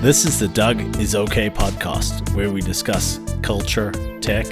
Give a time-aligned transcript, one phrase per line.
[0.00, 4.46] This is the Doug is Okay podcast, where we discuss culture, tech,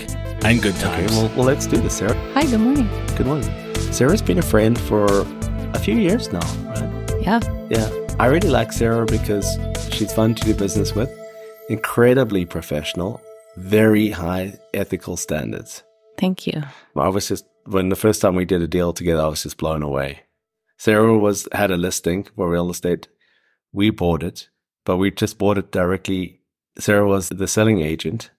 [0.45, 1.13] and good Okay, times.
[1.13, 2.15] well, well, let's do this, Sarah.
[2.35, 2.89] Hi, good morning.
[3.17, 3.75] Good morning.
[3.93, 5.07] Sarah's been a friend for
[5.75, 7.23] a few years now, right?
[7.23, 7.41] Yeah,
[7.71, 7.91] Yeah.
[8.19, 9.47] I really like Sarah because
[9.93, 11.11] she's fun to do business with,
[11.69, 13.21] incredibly professional,
[13.57, 15.83] very high ethical standards.
[16.19, 16.63] thank you.
[16.97, 19.59] I was just when the first time we did a deal together, I was just
[19.59, 20.21] blown away.
[20.79, 23.09] Sarah was had a listing for real estate.
[23.73, 24.49] We bought it,
[24.87, 26.41] but we just bought it directly.
[26.79, 28.31] Sarah was the selling agent,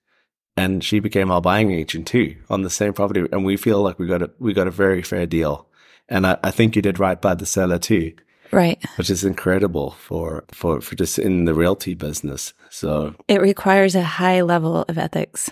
[0.55, 3.23] and she became our buying agent too on the same property.
[3.31, 5.67] And we feel like we got a we got a very fair deal.
[6.09, 8.13] And I, I think you did right by the seller too,
[8.51, 8.81] Right.
[8.97, 12.53] which is incredible for for for just in the realty business.
[12.69, 15.51] So It requires a high level of ethics.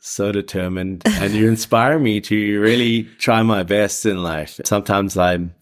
[0.00, 4.60] so determined and you inspire me to really try my best in life.
[4.64, 5.54] Sometimes I'm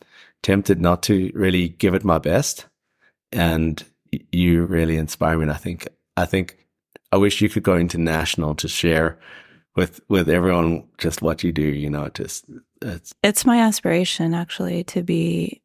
[0.42, 2.66] tempted not to really give it my best
[3.32, 5.42] and y- you really inspire me.
[5.44, 6.66] And I think, I think
[7.12, 9.18] I wish you could go international to share
[9.74, 12.44] with, with everyone just what you do, you know, just
[12.82, 15.62] it's It's my aspiration, actually, to be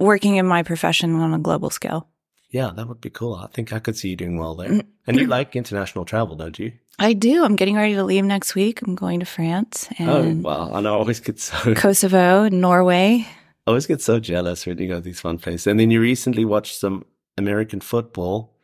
[0.00, 2.08] working in my profession on a global scale.
[2.50, 3.34] yeah, that would be cool.
[3.34, 4.68] I think I could see you doing well there.
[4.70, 4.88] Mm-hmm.
[5.06, 6.72] And you like international travel, don't you?
[6.98, 7.44] I do.
[7.44, 8.80] I'm getting ready to leave next week.
[8.82, 10.70] I'm going to France Oh, and wow.
[10.72, 10.94] I know.
[10.94, 13.26] I always get so Kosovo and Norway.
[13.66, 15.66] I always get so jealous when you go to these fun places.
[15.66, 17.04] And then you recently watched some
[17.38, 18.54] American football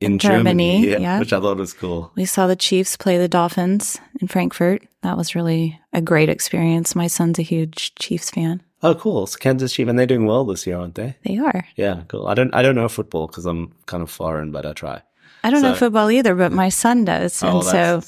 [0.00, 1.18] in, Germany, Germany, yeah.
[1.18, 2.12] which I thought was cool.
[2.16, 4.82] We saw the Chiefs play the Dolphins in Frankfurt.
[5.02, 6.94] That was really a great experience.
[6.94, 8.62] My son's a huge Chiefs fan.
[8.82, 9.24] Oh, cool!
[9.24, 11.16] It's Kansas Chiefs, and they're doing well this year, aren't they?
[11.24, 11.66] They are.
[11.76, 12.26] Yeah, cool.
[12.26, 15.00] I don't, I don't know football because I'm kind of foreign, but I try.
[15.42, 17.42] I don't know football either, but my son does.
[17.42, 18.02] Oh, and oh, so,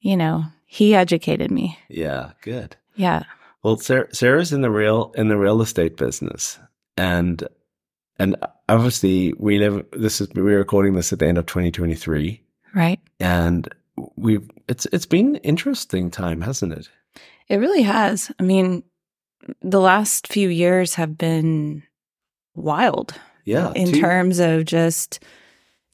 [0.00, 1.78] you know, he educated me.
[1.88, 2.76] yeah, good.
[2.96, 3.24] Yeah.
[3.62, 6.58] Well, Sarah, Sarah's in the real in the real estate business,
[6.96, 7.46] and
[8.18, 8.36] and
[8.68, 9.84] obviously we live.
[9.92, 12.42] This is we're recording this at the end of 2023,
[12.74, 13.00] Right.
[13.20, 13.68] and
[14.16, 16.88] we've it's it's been an interesting time, hasn't it?
[17.48, 18.30] It really has.
[18.38, 18.82] I mean,
[19.62, 21.82] the last few years have been
[22.54, 23.14] wild
[23.44, 25.20] Yeah, in two- terms of just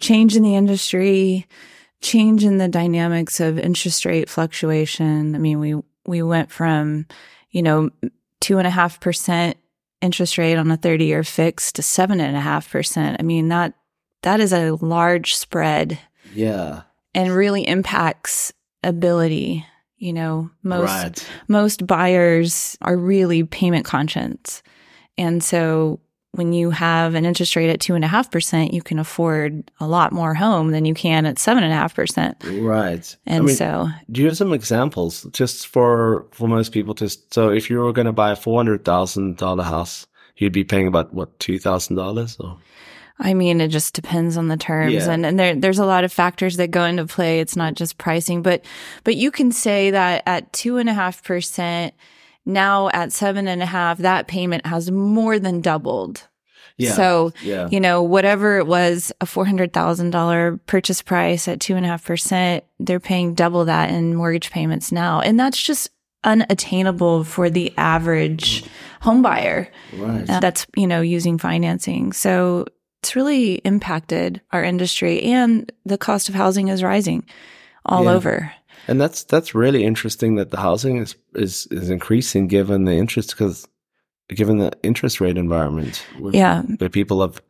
[0.00, 1.46] change in the industry,
[2.00, 5.34] change in the dynamics of interest rate fluctuation.
[5.34, 5.74] I mean, we
[6.06, 7.06] we went from,
[7.50, 7.90] you know,
[8.40, 9.56] two and a half percent
[10.04, 13.16] interest rate on a 30 year fix to seven and a half percent.
[13.18, 13.74] I mean, that
[14.22, 15.98] that is a large spread
[16.34, 16.82] Yeah,
[17.14, 19.66] and really impacts ability.
[19.96, 21.28] You know, most right.
[21.48, 24.62] most buyers are really payment conscious.
[25.16, 26.00] And so
[26.36, 29.70] when you have an interest rate at two and a half percent, you can afford
[29.80, 32.36] a lot more home than you can at seven and a half percent.
[32.44, 33.16] Right.
[33.26, 36.94] And I mean, so do you have some examples just for for most people?
[36.94, 40.06] Just so if you were going to buy a four hundred thousand dollar house,
[40.36, 42.58] you'd be paying about what two thousand dollars or
[43.20, 45.10] I mean it just depends on the terms Yeah.
[45.12, 47.38] and, and there there's a lot of factors that go into play.
[47.40, 48.64] It's not just pricing, but
[49.04, 51.94] but you can say that at two and a half percent
[52.46, 56.28] now at seven and a half, that payment has more than doubled.
[56.76, 56.92] Yeah.
[56.92, 61.60] So yeah, you know, whatever it was, a four hundred thousand dollar purchase price at
[61.60, 65.62] two and a half percent, they're paying double that in mortgage payments now, and that's
[65.62, 65.90] just
[66.24, 68.64] unattainable for the average
[69.00, 69.68] home buyer.
[69.94, 70.28] right.
[70.28, 72.66] Uh, that's you know using financing, so
[73.02, 77.24] it's really impacted our industry, and the cost of housing is rising
[77.86, 78.12] all Yeah.
[78.12, 78.52] over.
[78.88, 83.30] And that's that's really interesting that the housing is is is increasing given the interest
[83.30, 83.66] because
[84.28, 86.04] given the interest rate environment.
[86.32, 86.62] Yeah.
[86.62, 87.40] where people have.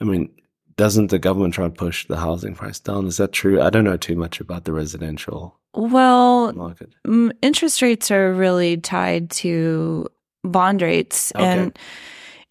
[0.00, 0.30] I mean,
[0.76, 3.06] doesn't the government try and push the housing price down?
[3.06, 3.60] Is that true?
[3.60, 6.94] I don't know too much about the residential Well, market.
[7.06, 10.08] Mm, interest rates are really tied to
[10.44, 11.44] bond rates Okay.
[11.44, 11.78] and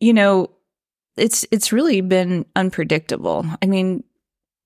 [0.01, 0.49] you know
[1.15, 4.03] it's it's really been unpredictable i mean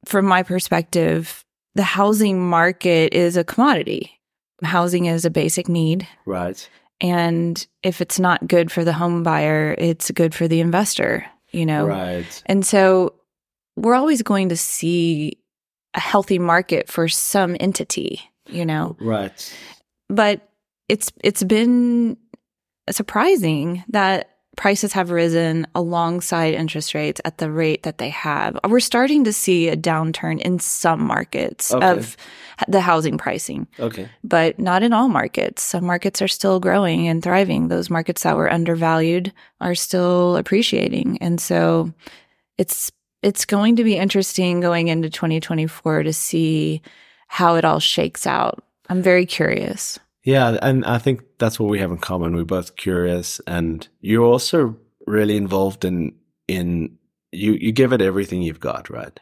[0.06, 1.46] from my perspective
[1.76, 4.20] the housing market is a commodity
[4.64, 6.70] housing is a basic need Right.
[7.00, 11.66] and if it's not good for the home buyer it's good for the investor you
[11.66, 12.44] know Right.
[12.46, 13.16] and so
[13.76, 15.38] we're always going to see
[15.94, 19.54] a healthy market for some entity you know Right.
[20.10, 20.48] but
[20.90, 22.18] it's it's been
[22.90, 28.60] surprising that prices have risen alongside interest rates at the rate that they have.
[28.68, 31.88] We're starting to see a downturn in some markets Okay.
[31.90, 32.18] of
[32.68, 34.10] the housing pricing, Okay.
[34.24, 35.64] but not in all markets.
[35.64, 37.70] Some markets are still growing and thriving.
[37.70, 39.32] Those markets that were undervalued
[39.62, 41.18] are still appreciating.
[41.22, 41.94] And so
[42.58, 42.92] it's
[43.24, 46.82] it's going to be interesting going into 2024 to see
[47.28, 48.64] how it all shakes out.
[48.90, 50.00] I'm very curious.
[50.24, 52.36] Yeah, and I think that's what we have in common.
[52.36, 54.78] We're both curious, and you're also
[55.08, 56.14] really involved in
[56.48, 56.98] in
[57.32, 57.54] you.
[57.54, 59.20] You give it everything you've got, right?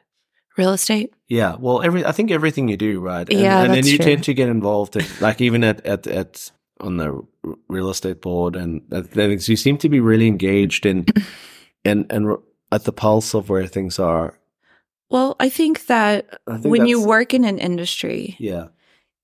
[0.57, 1.13] Real estate?
[1.29, 1.55] Yeah.
[1.57, 3.29] Well, every I think everything you do, right?
[3.29, 4.05] And, Yeah, and then you true.
[4.05, 6.51] tend to get involved, in, like even at at at
[6.81, 7.21] on the
[7.69, 9.47] real estate board and things.
[9.47, 11.05] You seem to be really engaged in
[11.85, 12.37] and and
[12.71, 14.37] at the pulse of where things are.
[15.09, 18.67] Well, I think that I think when you work in an industry, yeah,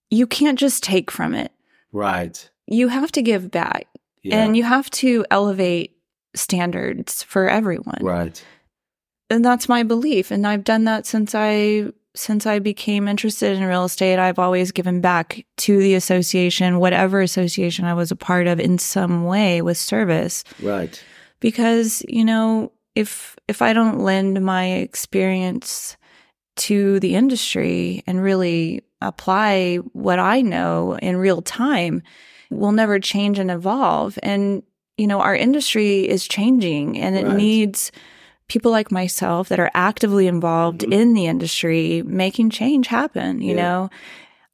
[0.10, 1.52] you can't just take from it.
[1.96, 2.50] Right.
[2.68, 3.88] You have to give back
[4.24, 5.96] Yeah, and you have to elevate
[6.36, 8.00] standards for everyone.
[8.02, 8.44] right.
[9.30, 13.64] And that's my belief and I've done that since I since I became interested in
[13.66, 14.20] real estate.
[14.20, 18.78] I've always given back to the association, whatever association I was a part of in
[18.78, 20.44] some way with service.
[20.62, 21.04] Right.
[21.42, 25.98] because you know if if i don't lend my experience
[26.56, 32.02] to the industry and really apply what i know in real time
[32.50, 34.64] we'll never change and evolve and
[34.98, 37.36] you know our industry is changing and it Right.
[37.36, 37.92] needs
[38.48, 40.94] people like myself that are actively involved Mhm.
[40.94, 43.62] in the industry making change happen you Yeah.
[43.64, 43.90] know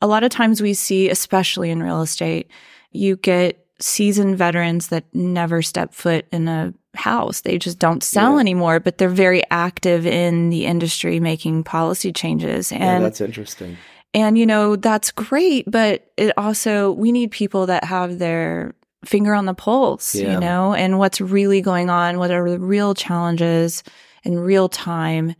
[0.01, 2.49] a lot of times we see especially in real estate
[2.91, 7.41] you get seasoned veterans that never step foot in a house.
[7.41, 8.39] They just don't sell Yeah.
[8.41, 12.71] anymore, but they're very active in the industry making policy changes.
[12.71, 13.77] yeah, And that's interesting.
[14.13, 18.73] And you know, that's great, but it also we need people that have their
[19.05, 20.33] finger on the pulse, Yeah.
[20.33, 23.83] you know, and what's really going on, what are the real challenges
[24.23, 25.33] in real time,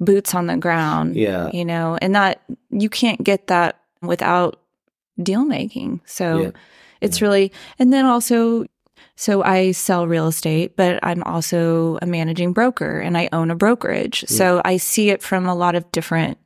[0.00, 1.48] boots on the ground Yeah.
[1.52, 4.60] you know, and that you can't get that without
[5.22, 6.02] deal making.
[6.04, 6.50] So Yeah.
[7.00, 8.66] it's really, and then also,
[9.14, 13.54] so I sell real estate, but I'm also a managing broker and I own a
[13.56, 14.24] brokerage.
[14.28, 16.36] So I see it from a lot of different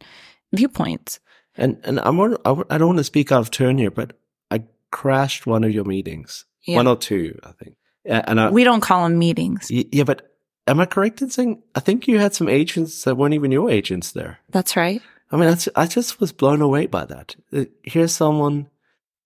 [0.53, 1.19] viewpoints.
[1.61, 4.15] And and I'm I don't want to speak out of turn here, but
[4.51, 6.77] I crashed one of your meetings, Yeah.
[6.77, 7.77] one or two, I think.
[8.05, 9.71] And I, We don't call them meetings.
[9.71, 10.23] yeah, but
[10.67, 13.71] am I correct in saying I think you had some agents that weren't even your
[13.71, 14.39] agents there?
[14.49, 15.03] That's right.
[15.31, 17.37] I mean, that's, I just was blown away by that.
[17.53, 18.69] Uh, Here's someone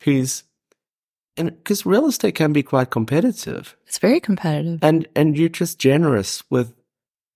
[0.03, 0.43] who's,
[1.37, 4.81] and because real estate can be quite competitive, It's very competitive.
[4.83, 6.75] and and you're just generous with.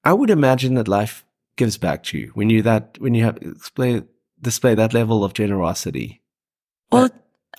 [0.04, 1.24] I would imagine that life
[1.56, 4.02] gives back to you when you that when you have display
[4.40, 6.20] display that level of generosity.
[6.90, 7.08] Well, Uh,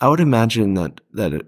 [0.00, 1.46] I would imagine that that it,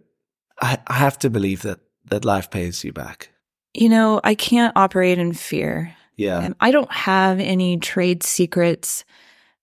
[0.60, 1.80] I I have to believe that
[2.10, 3.28] that life pays you back.
[3.74, 5.94] you know, I can't operate in fear.
[6.16, 9.04] Yeah, I don't have any trade secrets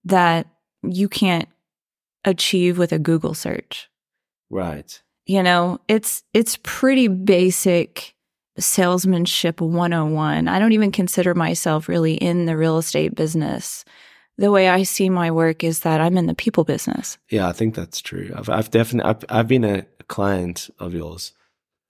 [0.06, 0.48] that
[0.82, 1.48] you can't
[2.26, 3.90] achieve with a Google search.
[4.50, 5.02] right.
[5.26, 8.16] You know, it's it's pretty basic
[8.58, 10.48] salesmanship 101.
[10.48, 13.86] I don't even consider myself really in the real estate business.
[14.40, 17.18] The way I see my work is that I'm in the people business.
[17.30, 18.32] Yeah, I think that's true.
[18.36, 21.34] I've I've definitely I've, I've been a client of yours.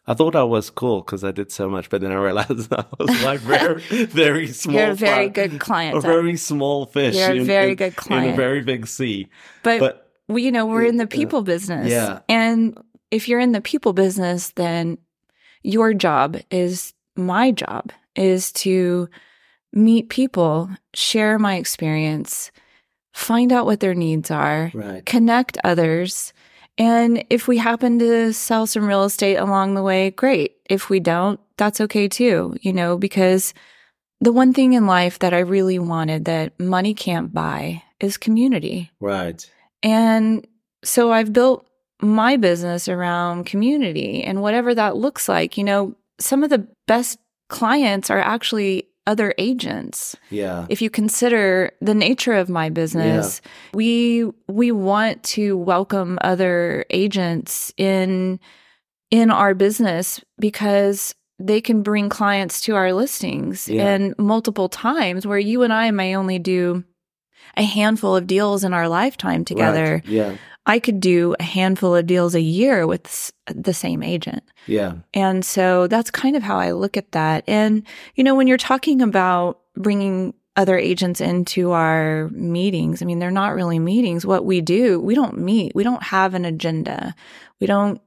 [0.08, 2.86] I thought I was cool because I did so much, but then I realized I
[3.00, 4.76] was like very very small.
[4.76, 5.96] You're a very good client.
[5.98, 7.16] a very small fish.
[7.16, 9.28] You're a in- very in- good in a very big sea.
[9.64, 11.88] but But well, you know, we're in the Uh, people business.
[11.92, 12.20] yeah.
[12.28, 12.76] And
[13.12, 14.98] if you're in the people business, then
[15.64, 19.08] your job is my job is to
[19.74, 22.52] meet people, share my experience,
[23.14, 26.34] find out what their needs are, right, connect others.
[26.78, 30.56] And if we happen to sell some real estate along the way, great.
[30.70, 33.54] If we don't, that's okay too, you know, because
[34.22, 38.92] the one thing in life that I really wanted that money can't buy is community.
[39.02, 39.50] right,
[39.84, 40.48] And
[40.84, 41.66] so I've built
[42.02, 45.58] my business around community and whatever that looks like.
[45.58, 50.16] You know, some of the best clients are actually other agents.
[50.30, 53.42] yeah, If you consider the nature of my business,
[53.74, 58.40] we we want to welcome other agents in
[59.12, 63.88] in our business because they can bring clients to our listings Yeah.
[63.88, 66.84] and multiple times where you and I may only do
[67.58, 70.02] a handful of deals in our lifetime together.
[70.04, 70.06] Right.
[70.06, 70.36] Yeah,
[70.66, 74.44] I could do a handful of deals a year with the same agent.
[74.68, 77.44] yeah, And so that's kind of how I look at that.
[77.48, 77.84] And,
[78.16, 83.32] you know, when you're talking about bringing other agents into our meetings, I mean, they're
[83.32, 84.26] not really meetings.
[84.26, 87.16] What we do, we don't meet, we don't have an agenda.
[87.60, 88.02] We don't,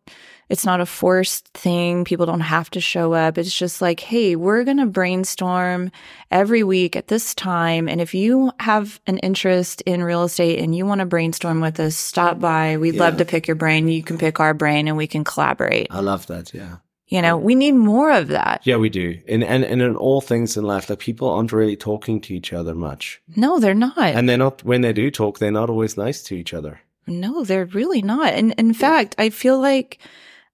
[0.53, 2.05] it's not a forced thing.
[2.05, 3.39] People don't have to show up.
[3.39, 5.91] It's just like, hey, we're going to brainstorm
[6.31, 7.89] every week at this time.
[7.89, 11.81] And if you have an interest in real estate and you want to brainstorm with
[11.81, 12.77] us, stop by.
[12.77, 13.89] We'd love to pick your brain.
[13.89, 15.87] You can pick our brain and we can collaborate.
[15.91, 16.53] I love that.
[16.53, 16.77] Yeah.
[17.07, 18.61] You know, we need more of that.
[18.65, 19.19] Yeah, we do.
[19.27, 22.53] And, and and in all things in life, like people aren't really talking to each
[22.53, 23.23] other much.
[23.37, 23.97] No, they're not.
[23.99, 26.81] And they're not when they do talk, they're not always nice to each other.
[27.07, 28.35] no, they're really not.
[28.35, 29.99] And in fact, I feel like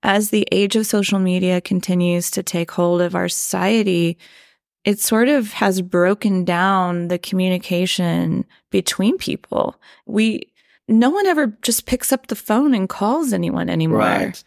[0.02, 4.18] as the age of social media continues to take hold of our society,
[4.84, 9.76] it sort of has broken down the communication between people.
[10.06, 10.52] We,
[10.86, 13.98] no one ever just picks up the phone and calls anyone anymore.
[13.98, 14.44] Right.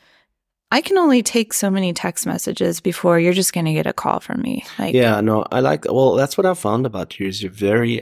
[0.74, 3.94] I can only take so many text messages before you're just going to get a
[3.94, 4.64] call from me.
[4.80, 5.86] Like, Yeah, no, I like.
[5.86, 8.02] Well, that's what I found about you is you're very,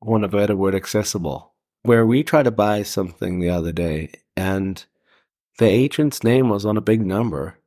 [0.00, 1.52] want a better word, accessible.
[1.82, 4.82] Where we tried to buy something the other day, and
[5.58, 7.58] the agent's name was on a big number,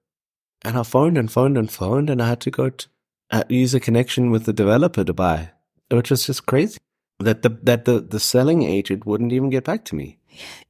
[0.63, 2.87] and I phoned and phoned and phoned, and I had to go to
[3.31, 5.51] uh, use a connection with the developer to buy,
[5.89, 6.77] which was just crazy.
[7.19, 10.19] That the that the the selling agent wouldn't even get back to me.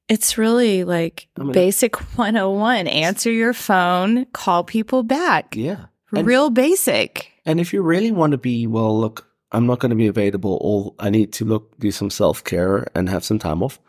[0.07, 2.87] It's really like I mean- basic 101.
[2.87, 5.55] Answer your phone, call people back.
[5.55, 7.31] Yeah, and- Real basic.
[7.45, 10.57] And if you really want to be, well, look, I'm not going to be available.
[10.61, 13.79] All I need to look, do some self care and have some time off.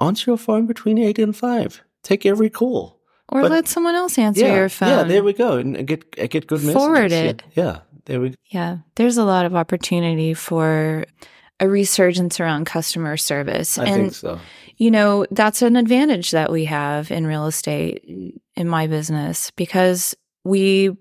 [0.00, 1.82] Answer your phone between eight and five.
[2.02, 3.00] Take every call.
[3.30, 4.88] Or But- let someone else answer yeah, your phone.
[4.88, 5.02] yeah.
[5.02, 6.74] There we go, and get uh, get good messages.
[6.74, 7.42] Forward Yeah, it.
[7.54, 8.34] Yeah, there we.
[8.46, 11.04] Yeah, there's a lot of opportunity for
[11.60, 13.76] a resurgence around customer service.
[13.78, 14.40] I and, think so.
[14.78, 18.02] you know, that's an advantage that we have in real estate
[18.56, 20.14] in my business because
[20.44, 20.96] we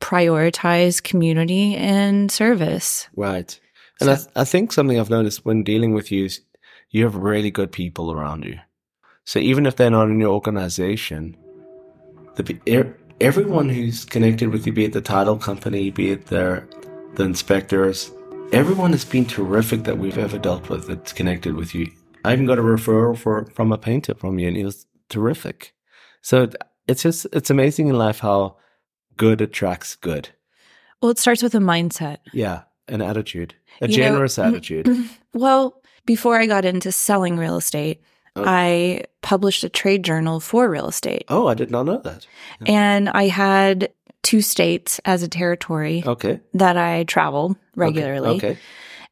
[0.00, 3.08] prioritize community and service.
[3.14, 3.58] Right.
[4.00, 6.40] And I, So- I think something I've noticed when dealing with you is
[6.90, 8.58] you have really good people around you.
[9.24, 11.36] So even if they're not in your organization,
[12.36, 16.68] the er, everyone who's connected with you, be it the title company, be it their
[17.14, 18.10] the inspectors,
[18.52, 21.90] everyone has been terrific that we've ever dealt with that's connected with you.
[22.24, 25.74] I even got a referral for from a painter from you, and he was terrific.
[26.22, 26.56] So it-
[26.88, 28.56] it's just it's amazing in life how
[29.16, 30.30] good attracts good.
[31.00, 32.18] Well, it starts with a mindset.
[32.32, 34.88] Yeah, an attitude, a You know, generous attitude.
[35.32, 38.02] Well, before I got into selling real estate,
[38.36, 38.44] Oh.
[38.46, 41.24] I published a trade journal for real estate.
[41.28, 42.26] Oh, I did not know that.
[42.66, 43.90] And I had
[44.22, 46.40] two states as a territory Okay.
[46.54, 48.58] that I traveled regularly Okay.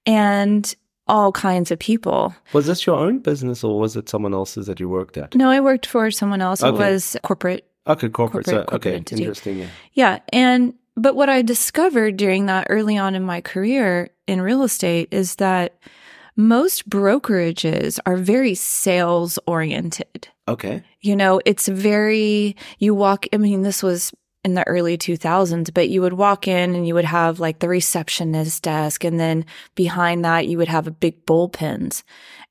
[0.07, 0.75] and
[1.07, 2.35] all kinds of people.
[2.53, 5.35] Was this your own business or was it someone else's that you worked at?
[5.35, 6.63] No, I worked for someone else.
[6.63, 7.67] It was corporate.
[7.87, 8.45] Okay, corporate.
[8.45, 9.23] Corporate- so, corporate okay, entity.
[9.23, 9.59] interesting.
[9.59, 9.67] Yeah.
[9.95, 10.19] Yeah.
[10.33, 15.09] And, but what I discovered during that early on in my career in real estate
[15.11, 15.79] is that
[16.39, 20.29] most brokerages are very sales oriented.
[20.47, 20.83] Okay.
[21.01, 24.13] You know, it's very, you walk, I mean, this was
[24.45, 27.69] in the early 2000s, but you would walk in and you would have like the
[27.69, 29.03] receptionist desk.
[29.03, 32.05] And then behind that, you would have a big bullpens.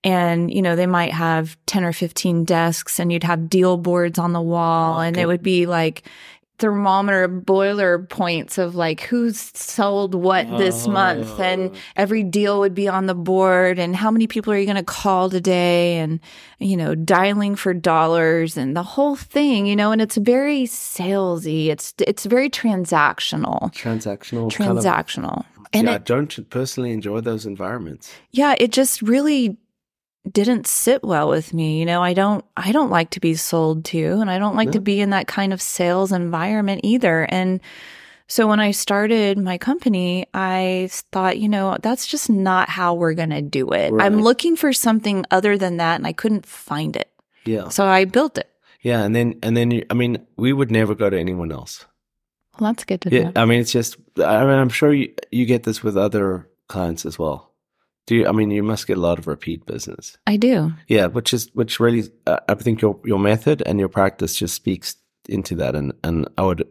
[0.04, 4.20] And, you know, they might have 10 or 15 desks and you'd have deal boards
[4.20, 5.00] on the wall.
[5.00, 6.04] And it would be like,
[6.60, 10.92] thermometer boiler points of like who's sold what this oh.
[10.92, 11.80] month and Oh.
[11.96, 14.84] every deal would be on the board and how many people are you going to
[14.84, 16.20] call today and
[16.60, 21.68] you know dialing for dollars and the whole thing you know and it's very salesy
[21.68, 24.52] it's it's very transactional Transactional.
[24.54, 28.12] kind of- transactional and yeah, I don't personally enjoy those environments.
[28.32, 29.58] yeah it just really
[30.34, 33.84] didn't sit well with me you know i don't i don't like to be sold
[33.86, 37.60] to and i don't like to be in that kind of sales environment either and
[38.28, 43.14] so when i started my company i thought you know that's just not how we're
[43.14, 46.96] going to do it i'm looking for something other than that and i couldn't find
[46.96, 47.10] it
[47.46, 47.70] Yeah.
[47.70, 48.50] so i built it
[48.84, 49.04] Yeah.
[49.04, 51.86] And then, and then, I mean, we would never go to anyone else.
[52.60, 53.24] well that's good to Yeah.
[53.32, 56.48] know I mean, it's just, I mean, I'm sure you, you get this with other
[56.68, 57.52] clients as well.
[58.08, 60.18] Do you, I mean, you must get a lot of repeat business.
[60.26, 63.90] i do Yeah, which is which really uh, I think your your method and your
[63.90, 64.96] practice just speaks
[65.30, 66.64] into that, and and I would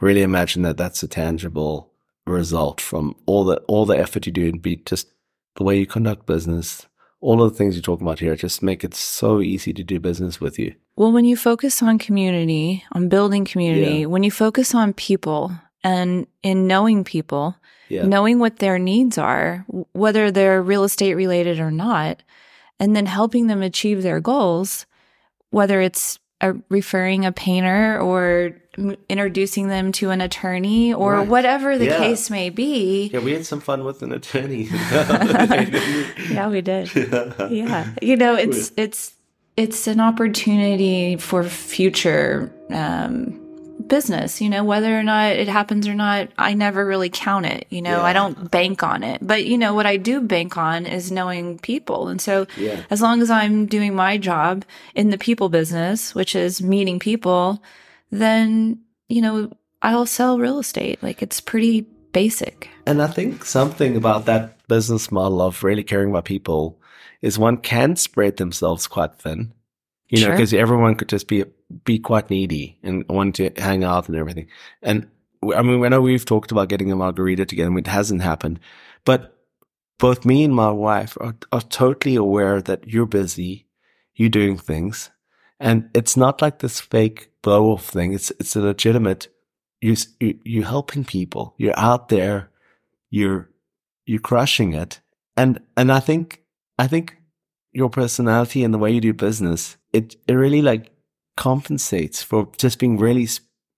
[0.00, 1.92] really imagine that that's a tangible
[2.26, 5.06] result from all the all the effort you do and be just
[5.56, 6.86] the way you conduct business,
[7.20, 10.00] all of the things you talk about here, just make it so easy to do
[10.00, 10.74] business with you.
[10.96, 14.06] Well, when you focus on community, on building community, Yeah.
[14.06, 15.52] when you focus on people
[15.84, 17.56] and in knowing people,
[17.88, 22.22] Yeah, knowing what their needs are, whether they're real estate related or not,
[22.78, 24.86] and then helping them achieve their goals,
[25.50, 31.28] whether it's a, referring a painter or m- introducing them to an attorney or Right.
[31.28, 31.98] whatever the Yeah.
[31.98, 33.10] case may be.
[33.12, 34.68] yeah, we had some fun with an attorney.
[36.30, 36.90] Yeah, we did.
[37.50, 39.12] yeah you know it's it's
[39.56, 43.39] it's an opportunity for future um
[43.90, 47.66] business you know whether or not it happens or not i never really count it
[47.68, 49.18] you know i don't bank on it.
[49.20, 52.08] But you know what i do bank on is knowing people.
[52.08, 52.80] And so Yeah.
[52.88, 57.62] as long as i'm doing my job in the people business which is meeting people
[58.10, 58.78] then
[59.08, 59.50] you know
[59.82, 61.02] i'll sell real estate.
[61.02, 61.82] Like it's pretty
[62.12, 62.68] basic.
[62.86, 66.78] And I think something about that business model of really caring about people
[67.22, 69.52] is one can spread themselves quite thin.
[70.10, 70.34] You know, Sure.
[70.36, 71.44] because everyone could just be
[71.84, 74.48] be quite needy and want to hang out and everything.
[74.82, 75.06] And
[75.56, 78.58] I mean, I know we've talked about getting a margarita together, and it hasn't happened.
[79.04, 79.36] But
[79.98, 83.66] both me and my wife are, are totally aware that you're busy,
[84.16, 85.10] you're doing things,
[85.60, 88.12] and it's not like this fake blow off thing.
[88.12, 89.28] It's it's a legitimate.
[89.80, 91.54] You you you're helping people.
[91.56, 92.50] You're out there.
[93.10, 93.48] You're
[94.06, 95.00] you're crushing it,
[95.36, 96.42] and and I think
[96.78, 97.16] I think
[97.72, 100.90] your personality and the way you do business it it really like
[101.36, 103.26] compensates for just being really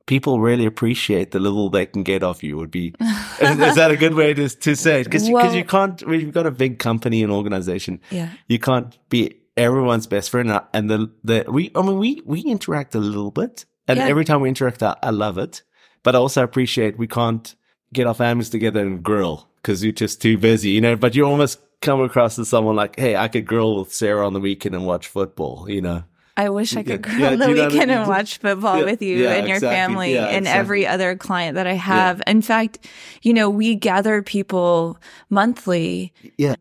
[0.06, 2.94] people really appreciate the little they can get off you would be
[3.40, 6.32] is, is, that a good way to, to say it because well, you can't we've
[6.32, 10.90] got a big company and organization yeah you can't be everyone's best friend uh, and
[10.90, 14.06] the the we i mean we we interact a little bit and yeah.
[14.06, 15.62] every time we interact I, I love it
[16.02, 17.54] but i also appreciate we can't
[17.92, 21.28] get our families together and grill because you're just too busy you know but you're
[21.28, 24.74] almost come across as someone like hey i could grill with sarah on the weekend
[24.74, 26.04] and watch football you know
[26.36, 29.18] I wish I could go yeah, on the weekend and watch football yeah, with you
[29.18, 29.76] yeah, and your exactly.
[29.76, 30.60] family and exactly.
[30.60, 32.22] every other client that I have.
[32.26, 32.88] In fact,
[33.20, 34.98] you know, we gather people
[35.28, 36.12] monthly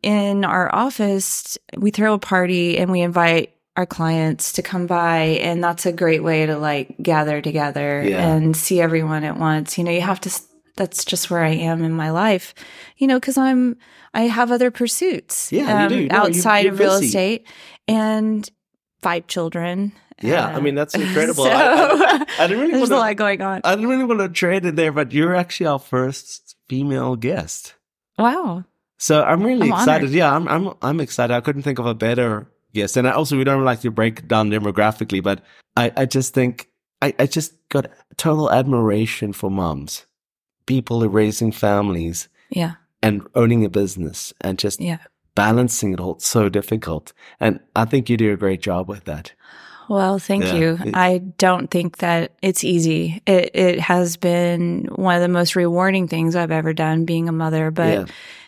[0.04, 1.58] in our office.
[1.78, 5.94] We throw a party and we invite our clients to come by and that's a
[5.94, 9.78] great way to like gather together and see everyone at once.
[9.78, 10.30] You know, you have to
[10.82, 12.56] that's just where I am in my life,
[12.98, 13.78] you know, because I'm
[14.16, 17.48] I have other pursuits yeah, um, no, outside of real estate,
[17.88, 18.50] and
[19.02, 19.92] five children.
[20.24, 21.44] Yeah, uh, I mean that's incredible.
[21.46, 23.62] So, I, I, I, didn't really there's wanna, a lot going on.
[23.64, 27.76] I didn't really want to trade it there, but you're actually our first female guest.
[28.18, 28.66] Wow!
[28.98, 30.06] So I'm really I'm excited.
[30.06, 30.16] Honored.
[30.16, 31.34] Yeah, I'm I'm I'm excited.
[31.34, 34.28] I couldn't think of a better guest, and I also we don't like to break
[34.28, 35.44] down demographically, but
[35.78, 36.70] I I just think
[37.04, 37.86] I I just got
[38.18, 40.08] total admiration for moms,
[40.65, 42.30] people are raising families.
[42.50, 42.74] Yeah.
[43.03, 45.00] And owning a business and just yeah
[45.36, 47.13] balancing it all so difficult.
[47.39, 49.34] And I think you do a great job with that.
[49.89, 50.56] Well, thank yeah.
[50.56, 50.80] you.
[50.94, 53.22] I don't think that it's easy.
[53.25, 57.34] It it has been one of the most rewarding things I've ever done being a
[57.34, 58.06] mother, but yeah.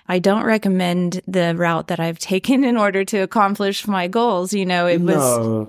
[0.08, 4.54] I don't recommend the route that I've taken in order to accomplish my goals.
[4.54, 5.16] You know, it no.
[5.16, 5.68] was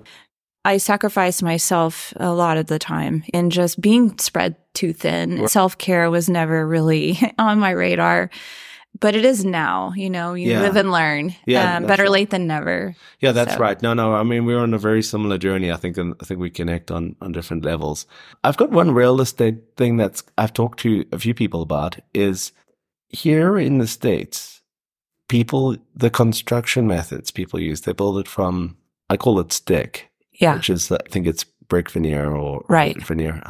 [0.64, 5.46] I sacrificed myself a lot of the time in just being spread too thin.
[5.48, 8.30] Self care was never really on my radar
[9.00, 9.92] but it is now.
[9.96, 10.60] You know, you yeah.
[10.60, 11.34] live and learn.
[11.46, 12.12] Yeah, um, better right.
[12.12, 12.94] late than never.
[13.20, 13.58] Yeah, that's so.
[13.58, 13.80] right.
[13.82, 14.14] No, no.
[14.14, 15.72] I mean, we're on a very similar journey.
[15.72, 18.06] I think, and I think we connect on on different levels.
[18.42, 22.52] I've got one real estate thing that's I've talked to a few people about is
[23.08, 24.62] here in the states,
[25.28, 28.76] people the construction methods people use they build it from
[29.10, 30.10] I call it stick.
[30.34, 33.42] Yeah, which is I think it's brick veneer or right veneer.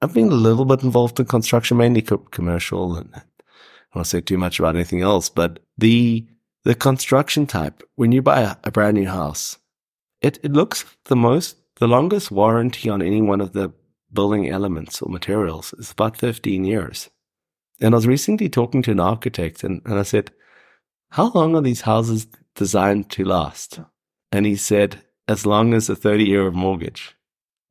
[0.00, 3.22] I've been a little bit involved in construction, mainly co- commercial and I
[3.94, 6.26] won't say too much about anything else, but the
[6.64, 9.58] the construction type, when you buy a, a brand new house,
[10.20, 13.72] it, it looks the most the longest warranty on any one of the
[14.12, 17.10] building elements or materials is about 15 years.
[17.80, 20.30] And I was recently talking to an architect and, and I said,
[21.10, 23.80] How long are these houses designed to last?
[24.30, 27.16] And he said, As long as a 30 year mortgage.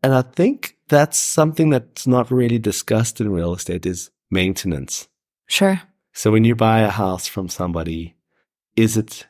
[0.03, 5.07] And I think that's something that's not really discussed in real estate is maintenance.
[5.47, 5.81] Sure.
[6.13, 8.15] So when you buy a house from somebody,
[8.75, 9.27] is it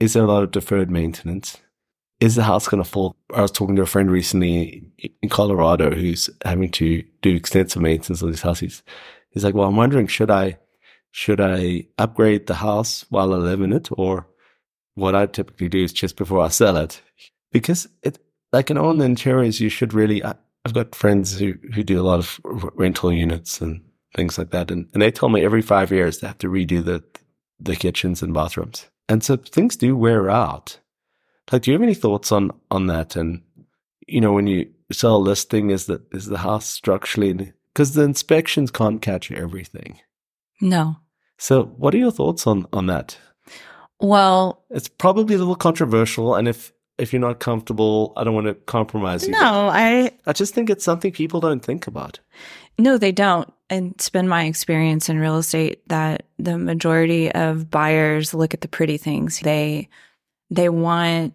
[0.00, 1.58] is there a lot of deferred maintenance?
[2.20, 3.16] Is the house going to fall?
[3.34, 4.84] I was talking to a friend recently
[5.22, 8.60] in Colorado who's having to do extensive maintenance on his house.
[8.60, 8.82] He's,
[9.30, 10.58] he's like, well, I'm wondering, should I,
[11.10, 13.88] should I upgrade the house while I live in it?
[13.92, 14.26] Or
[14.94, 17.00] what I typically do is just before I sell it,
[17.54, 18.18] because it,
[18.52, 22.00] like in all the interiors, you should really, I, I've got friends who, who do
[22.00, 22.40] a lot of
[22.74, 23.80] rental units and
[24.16, 24.72] things like that.
[24.72, 27.04] And, and they tell me every five years they have to redo the,
[27.60, 28.86] the kitchens and bathrooms.
[29.08, 30.80] And so things do wear out.
[31.52, 33.14] Like, do you have any thoughts on, on that?
[33.14, 33.42] And,
[34.08, 38.02] you know, when you sell a listing, is the, is the house structurally, because the
[38.02, 40.00] inspections can't catch everything.
[40.60, 40.96] No.
[41.38, 43.16] So what are your thoughts on, on that?
[44.00, 46.34] Well, it's probably a little controversial.
[46.34, 49.32] And if, if you're not comfortable, I don't want to compromise you.
[49.32, 52.20] No, I I just think it's something people don't think about.
[52.78, 53.52] No, they don't.
[53.70, 58.60] And it's been my experience in real estate that the majority of buyers look at
[58.60, 59.40] the pretty things.
[59.40, 59.88] They
[60.50, 61.34] they want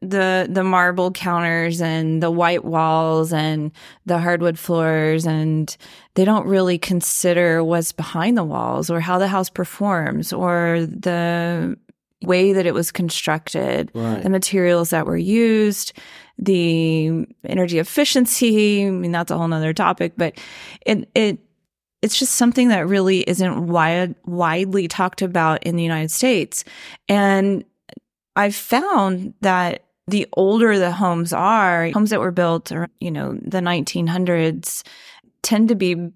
[0.00, 3.72] the the marble counters and the white walls and
[4.06, 5.76] the hardwood floors and
[6.14, 11.76] they don't really consider what's behind the walls or how the house performs or the
[12.22, 14.22] way that it was constructed, right.
[14.22, 15.92] the materials that were used,
[16.38, 18.86] the energy efficiency.
[18.86, 20.38] I mean, that's a whole nother topic, but
[20.84, 21.38] it, it,
[22.02, 26.64] it's just something that really isn't wide, widely talked about in the United States.
[27.08, 27.64] And
[28.36, 33.32] I've found that the older the homes are, homes that were built, or, you know,
[33.42, 34.84] the 1900s
[35.42, 36.10] tend to be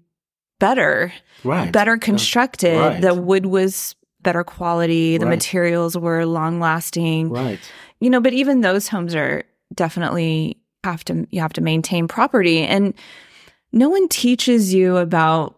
[0.59, 1.13] better,
[1.43, 1.71] right.
[1.71, 2.77] better constructed.
[2.77, 3.01] Right.
[3.01, 5.31] The wood was better quality, the Right.
[5.35, 7.29] materials were long lasting.
[7.29, 7.59] Right.
[7.99, 12.59] You know, but even those homes are definitely have to you have to maintain property
[12.59, 12.93] and
[13.71, 15.57] no one teaches you about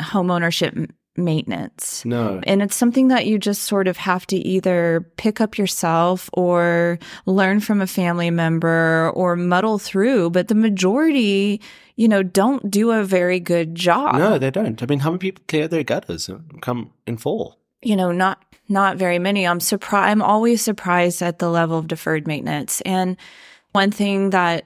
[0.00, 0.74] home ownership
[1.16, 2.04] maintenance.
[2.06, 2.40] No.
[2.44, 6.98] And it's something that you just sort of have to either pick up yourself or
[7.26, 10.30] learn from a family member or muddle through.
[10.30, 11.60] But the majority,
[11.96, 14.14] you know, don't do a very good job.
[14.16, 14.82] No, they don't.
[14.82, 17.58] I mean, how many people clear their gutters and come in fall?
[17.82, 19.46] You know, not not very many.
[19.46, 20.10] I'm surprised.
[20.10, 22.80] I'm always surprised at the level of deferred maintenance.
[22.82, 23.16] And
[23.72, 24.64] one thing that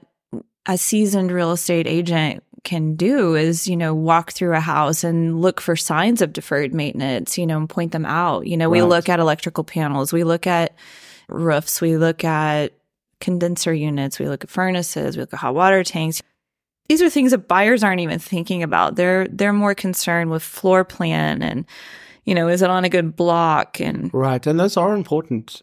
[0.67, 5.41] a seasoned real estate agent can do is, you know, walk through a house and
[5.41, 8.45] look for signs of deferred maintenance, you know, and point them out.
[8.45, 10.75] You know, we look at electrical panels, we look at
[11.29, 12.73] roofs, we look at
[13.21, 16.21] condenser units, we look at furnaces, we look at hot water tanks.
[16.89, 18.95] These are things that buyers aren't even thinking about.
[18.95, 21.65] They're they're more concerned with floor plan and
[22.27, 24.45] you know, is it on a good block and Right.
[24.45, 25.61] And those are important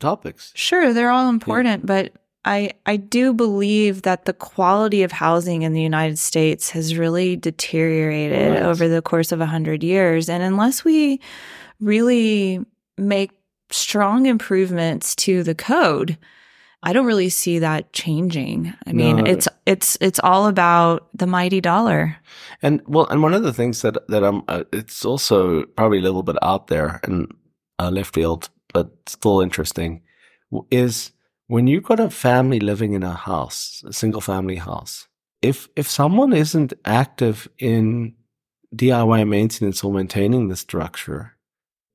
[0.00, 0.52] topics.
[0.54, 2.12] Sure, they're all important, but
[2.44, 7.36] I I do believe that the quality of housing in the United States has really
[7.36, 8.62] deteriorated Right.
[8.62, 11.20] over the course of a hundred years, and unless we
[11.80, 12.60] really
[12.98, 13.30] make
[13.70, 16.16] strong improvements to the code,
[16.82, 18.72] I don't really see that changing.
[18.86, 19.24] I mean, No.
[19.24, 22.16] it's it's it's all about the mighty dollar.
[22.62, 26.02] And well, and one of the things that that I'm, uh, it's also probably a
[26.02, 27.26] little bit out there and
[27.78, 30.02] uh, left field, but still interesting,
[30.70, 31.12] is
[31.48, 35.06] when you've got a family living in a house, a single family house.
[35.42, 38.14] If if someone isn't active in
[38.74, 41.36] DIY maintenance or maintaining the structure,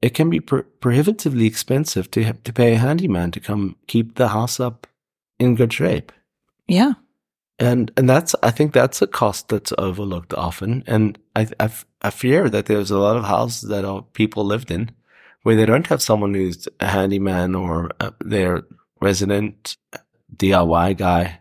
[0.02, 4.30] it can be pro- prohibitively expensive to to pay a handyman to come keep the
[4.30, 4.88] house up
[5.40, 6.12] in good shape.
[6.68, 6.94] Yeah.
[7.58, 10.84] And and that's I think that's a cost that's overlooked often.
[10.88, 11.48] And I
[12.02, 14.92] I, fear that there's a lot of houses that are people lived in
[15.44, 18.64] where they don't have someone who's a handyman or uh, their
[19.02, 19.78] resident
[20.36, 21.40] DIY guy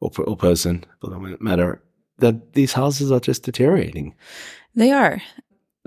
[0.00, 1.82] or, or person for that matter.
[2.18, 4.14] That these houses are just deteriorating.
[4.74, 5.22] They are.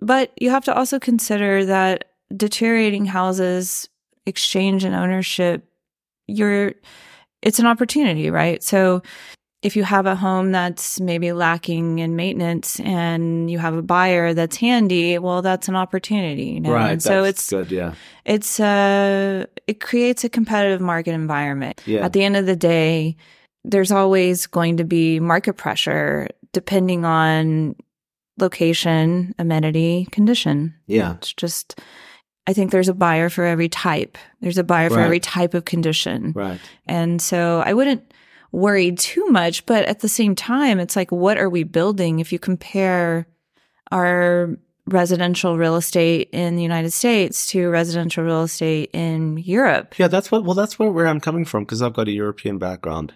[0.02, 3.90] But you have to also consider that deteriorating houses,
[4.26, 5.66] exchange and ownership,
[6.28, 6.74] you're
[7.42, 8.62] it's an opportunity, right?
[8.62, 9.02] So
[9.62, 14.34] if you have a home that's maybe lacking in maintenance and you have a buyer
[14.34, 16.76] that's handy, well that's an opportunity, you know.
[16.76, 17.72] And so it's good.
[17.72, 17.94] Yeah.
[18.26, 21.82] it's uh it creates a competitive market environment.
[21.86, 22.06] Yeah.
[22.06, 23.18] At the end of the day,
[23.66, 27.76] there's always going to be market pressure depending on
[28.42, 30.74] location, amenity, condition.
[30.88, 31.16] yeah.
[31.16, 31.80] It's just
[32.48, 34.18] I think there's a buyer for every type.
[34.42, 36.34] There's a buyer for every type of condition.
[36.36, 36.60] Right.
[36.88, 38.12] And so I wouldn't
[38.52, 42.18] worry too much, but at the same time, it's like, what are we building?
[42.18, 43.28] If you compare
[43.92, 50.08] our residential real estate in the United States to residential real estate in Europe, Yeah,
[50.08, 50.44] that's what.
[50.44, 53.14] Well, that's where, where I'm coming from because I've got a European background,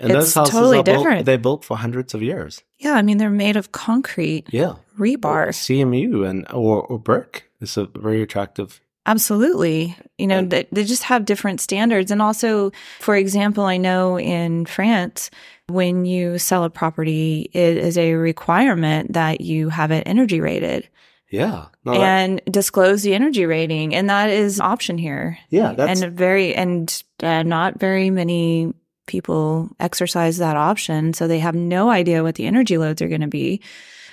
[0.00, 1.26] and It's those houses totally are built, different.
[1.26, 2.62] they're built for hundreds of years.
[2.78, 5.48] yeah, I mean, they're made of concrete, Yeah, rebar.
[5.52, 8.80] CMU and or or Burke is a very attractive.
[9.06, 9.96] Absolutely.
[10.18, 12.10] You know, And- they, they just have different standards.
[12.10, 15.30] And also, for example, I know in France,
[15.68, 20.88] when you sell a property, it is a requirement that you have it energy rated
[21.30, 23.94] Yeah, no, that- and disclose the energy rating.
[23.94, 25.38] And that is an option here.
[25.48, 28.72] yeah, that's and very, and uh, not very many
[29.10, 31.12] people exercise that option.
[31.12, 33.60] So they have no idea what the energy loads are going to be.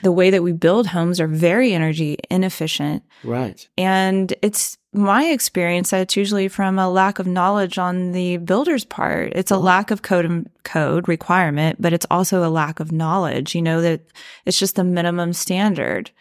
[0.03, 3.03] The way that we build homes are very energy inefficient.
[3.23, 3.67] right.
[3.77, 8.86] And it's my experience that it's usually from a lack of knowledge on the builder's
[8.86, 9.33] part.
[9.36, 9.60] It's a oh.
[9.60, 13.55] lack of code code requirement, but it's also a lack of knowledge.
[13.55, 14.01] You know that
[14.45, 16.12] it's just the minimum standard.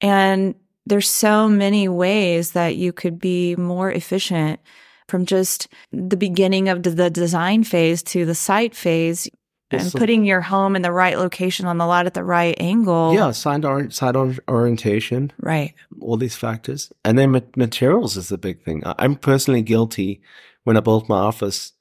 [0.00, 0.54] And
[0.86, 4.60] there's so many ways that you could be more efficient
[5.08, 9.28] from just the beginning of the- design phase to the site phase
[9.70, 13.12] and putting your home in the right location on the lot at the right angle.
[13.14, 15.74] Yeah, side or, side or, orientation, Right.
[16.00, 18.84] all these factors, and then ma- materials is the big thing.
[18.86, 20.20] I- I'm personally guilty.
[20.64, 21.72] When I built my office,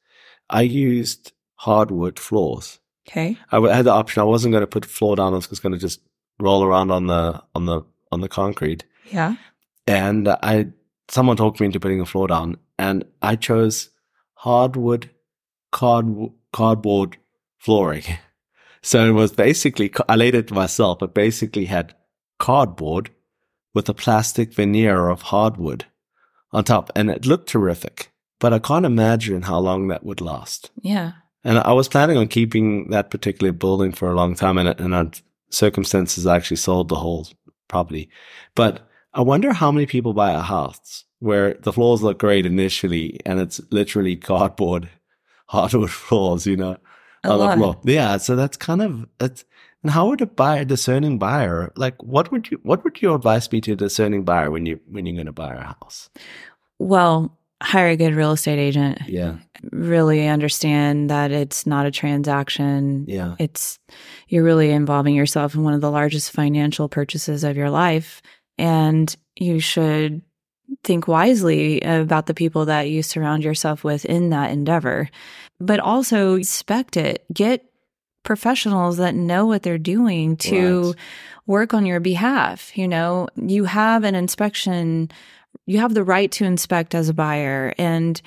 [0.49, 2.79] I used hardwood floors.
[3.07, 3.37] Okay.
[3.51, 4.21] I w- had the option.
[4.21, 5.33] I wasn't going to put floor down.
[5.33, 6.01] I was going to just
[6.39, 8.83] roll around on the on the on the concrete.
[9.11, 9.35] Yeah.
[9.87, 10.67] and I
[11.07, 13.89] someone talked me into putting a floor down, and I chose
[14.35, 15.09] hardwood
[15.71, 17.17] card cardboard
[17.57, 18.03] flooring.
[18.81, 21.95] So it was basically I laid it myself, but basically had
[22.37, 23.09] cardboard
[23.73, 25.85] with a plastic veneer of hardwood
[26.51, 28.11] on top, and it looked terrific.
[28.39, 30.69] But I can't imagine how long that would last.
[30.83, 31.13] Yeah.
[31.43, 34.93] And I was planning on keeping that particular building for a long time, and and
[34.93, 35.13] on
[35.49, 37.27] circumstances, I actually sold the whole
[37.67, 38.11] property.
[38.53, 43.19] But I wonder how many people buy a house where the floors look great initially
[43.25, 44.89] and it's literally cardboard
[45.47, 46.77] hardwood floors, you know,
[47.23, 47.79] the floor.
[47.83, 49.45] Yeah, so that's kind of it's.
[49.83, 53.47] And how would a buyer, discerning buyer, like what would you, what would your advice
[53.47, 56.09] be to a discerning buyer when you when you're going to buy a house?
[56.79, 58.99] Well, hire a good real estate agent.
[59.07, 59.37] Yeah,
[59.71, 63.05] Really understand that it's not a transaction.
[63.07, 63.79] yeah, It's
[64.27, 68.21] you're really involving yourself in one of the largest financial purchases of your life.
[68.57, 70.21] And you should
[70.83, 75.09] think wisely about the people that you surround yourself with in that endeavor.
[75.59, 77.25] But also respect it.
[77.33, 77.65] Get
[78.23, 80.95] professionals that know what they're doing to Right.
[81.45, 82.75] work on your behalf.
[82.77, 85.09] You know, you have an inspection,
[85.67, 87.73] you have the right to inspect as a buyer.
[87.77, 88.19] And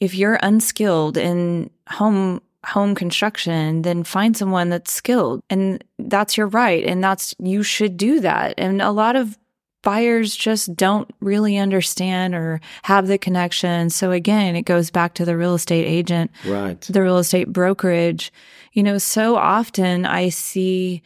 [0.00, 5.42] if you're unskilled in home home construction, then find someone that's skilled.
[5.50, 6.82] And that's your right.
[6.84, 8.54] And that's you should do that.
[8.56, 9.38] And a lot of
[9.84, 13.90] buyers just don't really understand or have the connection.
[13.90, 16.80] So again, it goes back to the real estate agent right.
[16.80, 18.32] the real estate brokerage.
[18.72, 21.02] You know, so often I see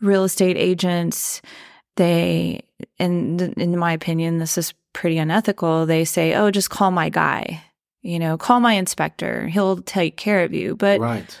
[0.00, 1.42] real estate agents,
[1.96, 2.62] they,
[3.00, 5.86] and in my opinion, this is pretty unethical.
[5.86, 7.64] They say, oh, just call my guy,
[8.02, 9.48] you know, call my inspector.
[9.48, 10.76] He'll take care of you.
[10.76, 11.38] But right.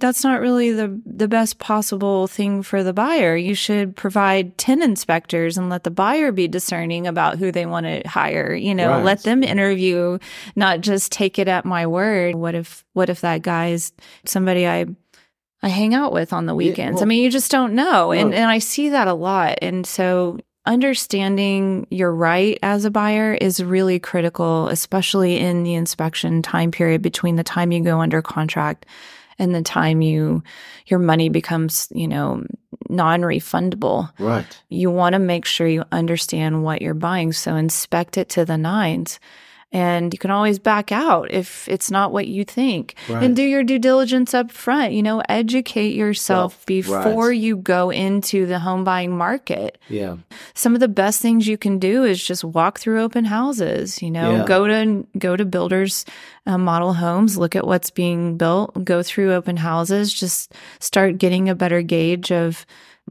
[0.00, 3.36] That's not really the the best possible thing for the buyer.
[3.36, 7.86] You should provide 10 inspectors and let the buyer be discerning about who they want
[7.86, 8.54] to hire.
[8.54, 9.04] You know, Right.
[9.04, 10.18] let them interview,
[10.56, 12.34] not just take it at my word.
[12.34, 13.92] What if what if that guy is
[14.24, 14.86] somebody I
[15.62, 17.02] I hang out with on the Yeah, weekends?
[17.02, 18.12] I mean, you just don't know.
[18.12, 18.36] And No.
[18.36, 19.58] and I see that a lot.
[19.62, 26.42] And so understanding your right as a buyer is really critical, especially in the inspection
[26.42, 28.86] time period between the time you go under contract
[29.38, 30.42] and the time you
[30.86, 32.44] your money becomes, you know,
[32.88, 34.10] non-refundable.
[34.18, 34.62] Right.
[34.68, 38.56] You want to make sure you understand what you're buying, so inspect it to the
[38.56, 39.20] nines.
[39.70, 42.94] And you can always back out if it's not what you think.
[43.06, 43.22] Right.
[43.22, 44.94] And do your due diligence up front.
[44.94, 47.38] You know, educate yourself Well, before right.
[47.38, 50.16] you go into the home buying market Yeah.
[50.54, 54.10] some of the best things you can do is just walk through open houses you
[54.10, 54.44] know Yeah.
[54.46, 56.04] go to go to builders
[56.46, 61.48] uh, model homes look at what's being built go through open houses just start getting
[61.50, 62.64] a better gauge of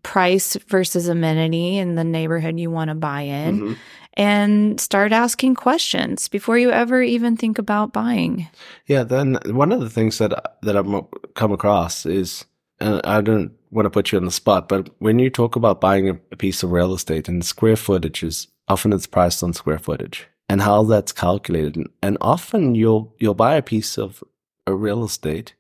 [0.04, 3.78] price versus amenity in the neighborhood you want to buy in Mhm.
[4.18, 8.48] And start asking questions before you ever even think about buying.
[8.88, 12.44] Yeah, then one of the things that that I've come across is,
[12.80, 15.80] and I don't want to put you on the spot, but when you talk about
[15.80, 19.80] buying a, piece of real estate and square footage is often it's priced on square
[19.80, 24.24] footage and how that's calculated, and often you'll you'll buy a piece of
[24.66, 25.54] a real estate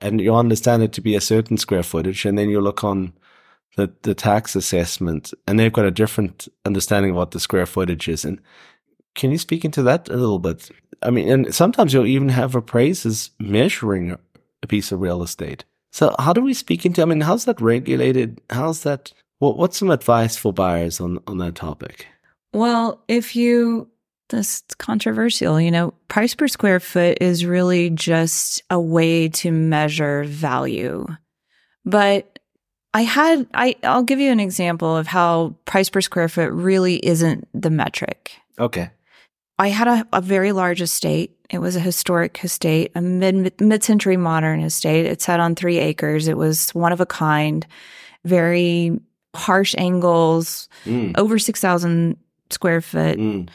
[0.00, 3.12] and you understand it to be a certain square footage, and then you look on
[3.76, 8.08] the the tax assessment, and they've got a different understanding of what the square footage
[8.08, 8.40] is, and
[9.14, 10.70] can you speak into that a little bit?
[11.02, 14.16] I mean, and sometimes you'll even have appraisers measuring
[14.62, 15.64] a piece of real estate.
[15.92, 17.02] So how do we speak into?
[17.02, 18.40] I mean, how's that regulated?
[18.50, 19.12] How's that?
[19.38, 22.06] What what's some advice for buyers on on that topic?
[22.52, 23.88] Well, if you,
[24.28, 30.24] this controversial, you know, price per square foot is really just a way to measure
[30.24, 31.06] value.
[31.84, 32.39] But
[32.92, 36.96] I had, I, I'll give you an example of how price per square foot really
[37.06, 38.32] isn't the metric.
[38.58, 38.90] Okay.
[39.58, 41.36] I had a, a very large estate.
[41.50, 45.06] It was a historic estate, a mid mid century modern estate.
[45.06, 46.28] It sat on three acres.
[46.28, 47.66] It was one of a kind,
[48.24, 48.98] very
[49.36, 52.16] harsh angles, Mm, over six thousand
[52.50, 53.48] square foot mm,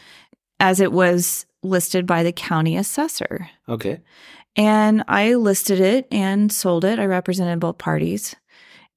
[0.59, 3.49] as it was listed by the county assessor.
[3.67, 3.99] okay.
[4.57, 6.97] And I listed it and sold it.
[6.99, 8.35] I represented both parties.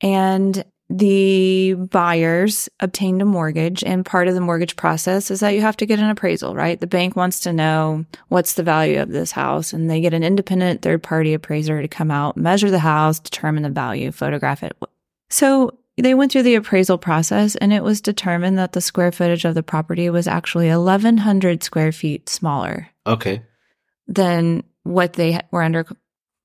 [0.00, 3.84] And the buyers obtained a mortgage.
[3.84, 6.80] And part of the mortgage process is that you have to get an appraisal, right?
[6.80, 9.74] The bank wants to know what's the value of this house.
[9.74, 13.64] And they get an independent third party appraiser to come out, measure the house, determine
[13.64, 14.76] the value, photograph it.
[15.28, 19.44] So they went through the appraisal process and it was determined that the square footage
[19.44, 23.42] of the property was actually 1,100 square feet smaller Okay.
[24.06, 25.84] than what they were under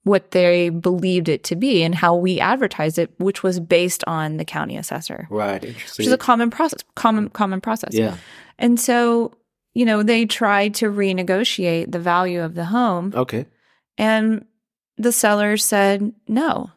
[0.04, 4.38] what they believed it to be and how we advertised it which was based on
[4.38, 5.62] the county assessor Right.
[5.64, 8.18] which is a common process common common process yeah.
[8.60, 9.34] and so
[9.74, 13.46] you know they tried to renegotiate the value of the home Okay.
[13.98, 14.46] and
[14.98, 16.70] the seller said no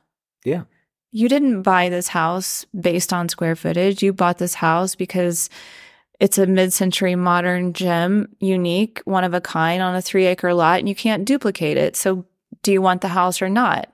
[0.44, 0.62] Yeah.
[1.10, 5.50] you didn't buy this house based on square footage you bought this house because
[6.18, 10.78] it's a mid-century modern gem unique one of a kind on a three acre lot
[10.78, 12.24] and you can't duplicate it so
[12.62, 13.92] do you want the house or not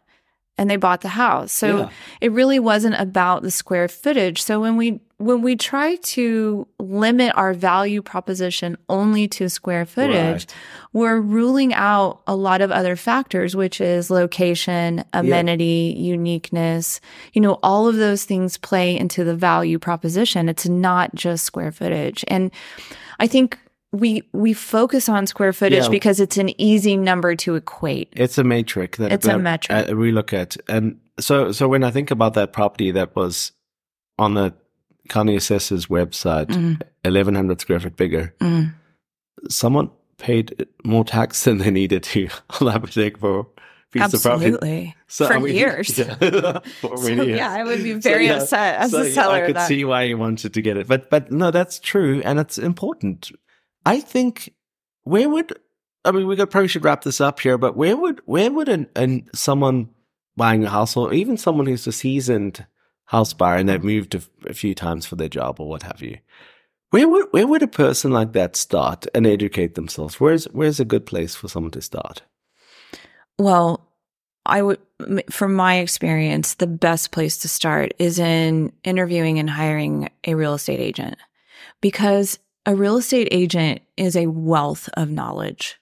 [0.59, 1.89] and they bought the house so Yeah.
[2.21, 7.33] it really wasn't about the square footage so when we when we try to limit
[7.37, 10.17] our value proposition only to square footage,
[10.49, 10.55] Right.
[10.93, 17.01] we're ruling out a lot of other factors, which is location, amenity, uniqueness.
[17.35, 20.49] You know, all of those things play into the value proposition.
[20.49, 22.25] It's not just square footage.
[22.27, 22.51] And
[23.21, 23.57] I think
[23.93, 25.89] we we focus on square footage Yeah.
[25.91, 28.09] because it's an easy number to equate.
[28.17, 29.91] It's a metric that It's a metric.
[29.91, 33.53] uh, we look at, and so so when I think about that property that was
[34.19, 34.55] on the
[35.09, 38.73] county assessor's website, Mm, eleven hundred square foot bigger, mm.
[39.49, 42.29] someone paid more tax than they needed to
[42.61, 43.43] on that particular
[43.91, 44.47] piece of property.
[44.47, 44.97] Absolutely.
[45.13, 45.99] So, For I mean, years.
[45.99, 46.15] yeah,
[46.81, 47.37] for So, years.
[47.37, 49.35] yeah, I would be So, very yeah, upset as so, a seller.
[49.35, 49.69] I could that.
[49.69, 53.31] see why you wanted to get it, but but no, that's true, and it's important.
[53.85, 54.55] I think
[55.05, 55.59] where would
[56.05, 58.69] I mean we could probably should wrap this up here, but where would where would
[58.69, 59.91] an, an someone
[60.37, 62.67] buying a house or even someone who's a seasoned
[63.07, 66.01] house buyer and they've moved a, a few times for their job or what have
[66.01, 66.19] you,
[66.91, 70.21] where would where would a person like that start and educate themselves?
[70.21, 72.23] Where's where's a good place for someone to start?
[73.39, 73.89] Well,
[74.45, 74.81] I would,
[75.31, 80.55] from my experience, the best place to start is in interviewing and hiring a real
[80.55, 81.17] estate agent
[81.81, 85.79] because a real estate agent is a wealth of knowledge.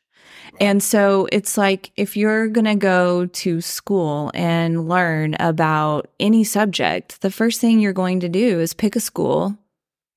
[0.60, 6.44] And so it's like if you're going to go to school and learn about any
[6.44, 9.56] subject, the first thing you're going to do is pick a school.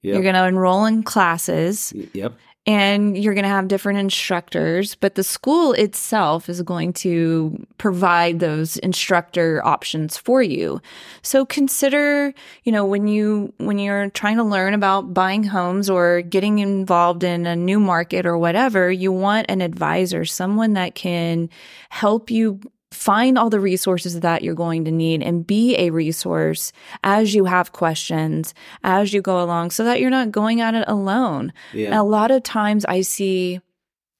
[0.01, 0.13] Yep.
[0.13, 2.33] You're going to enroll in classes yep.
[2.65, 8.39] And you're going to have different instructors, but the school itself is going to provide
[8.39, 10.81] those instructor options for you.
[11.23, 16.21] So consider, you know, when you when you're trying to learn about buying homes or
[16.21, 21.49] getting involved in a new market or whatever, you want an advisor, someone that can
[21.89, 22.61] help you
[22.93, 26.71] find all the resources that you're going to need and be a resource
[27.03, 28.53] as you have questions
[28.83, 31.51] as you go along so that you're not going at it alone.
[31.73, 31.99] Yeah.
[31.99, 33.59] A lot of times I see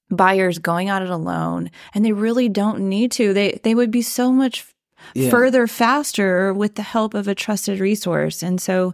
[0.09, 3.33] buyers going at it alone and they really don't need to.
[3.33, 4.65] They they would be so much
[5.13, 5.29] Yeah.
[5.29, 8.41] further faster with the help of a trusted resource.
[8.43, 8.93] And so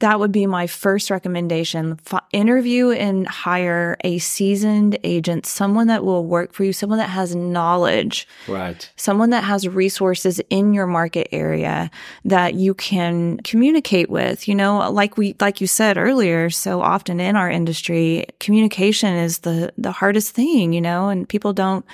[0.00, 1.98] that would be my first recommendation.
[2.10, 7.10] F- interview and hire a seasoned agent, someone that will work for you, someone that
[7.10, 8.90] has knowledge, Right.
[8.96, 11.90] someone that has resources in your market area
[12.24, 14.48] that you can communicate with.
[14.48, 19.38] You know, like we like you said earlier, so often in our industry, communication is
[19.40, 21.84] the the hardest thing, you know, and people don't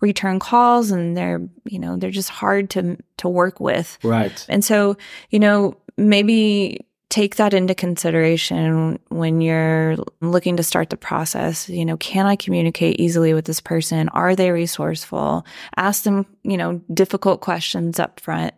[0.00, 3.98] return calls and they're, you know, they're just hard to to work with.
[4.04, 4.44] Right.
[4.48, 4.96] And so,
[5.30, 11.68] you know, maybe take that into consideration when you're looking to start the process.
[11.68, 14.08] You know, can I communicate easily with this person?
[14.10, 15.46] Are they resourceful?
[15.76, 18.52] Ask them, you know, difficult questions up front.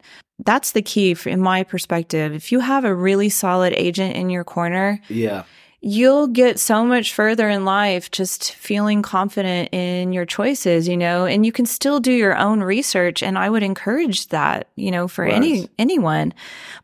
[0.44, 2.32] That's the key in my perspective.
[2.34, 5.44] If you have a really solid agent in your corner, Yeah.
[5.82, 11.24] You'll get so much further in life just feeling confident in your choices, you know,
[11.24, 15.08] and you can still do your own research and I would encourage that, you know,
[15.08, 16.34] for any anyone.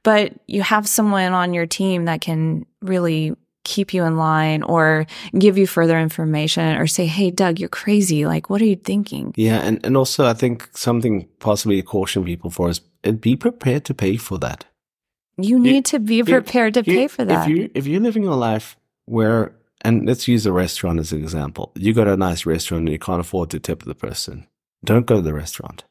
[0.03, 5.07] But you have someone on your team that can really keep you in line or
[5.39, 8.25] give you further information or say, "Hey, Doug, you're crazy.
[8.25, 12.25] Like, what are you thinking?" Yeah, and, and also I think something possibly to caution
[12.25, 14.65] people for is uh, be prepared to pay for that.
[15.37, 17.43] You need to be prepared to You- pay for that.
[17.43, 21.23] If you if you're living your life where and let's use a restaurant as an
[21.23, 21.73] example.
[21.77, 24.47] You go to a nice restaurant and you can't afford to tip the person.
[24.85, 25.85] Don't go to the restaurant.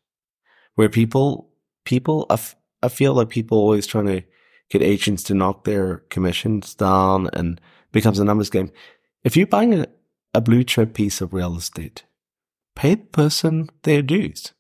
[0.76, 1.50] Where people
[1.86, 4.24] people I, f- I feel like people always trying to
[4.70, 8.72] get agents to knock their commissions down and becomes a numbers game.
[9.24, 9.88] If you're buying a,
[10.34, 12.04] a blue chip piece of real estate,
[12.76, 14.54] pay the person their dues.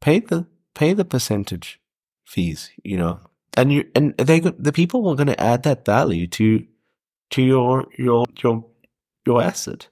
[0.00, 1.80] Pay the pay the percentage
[2.24, 3.20] fees, you know.
[3.56, 6.66] And you and they the people are going to add that value to
[7.30, 8.64] to your your your
[9.26, 9.88] your asset.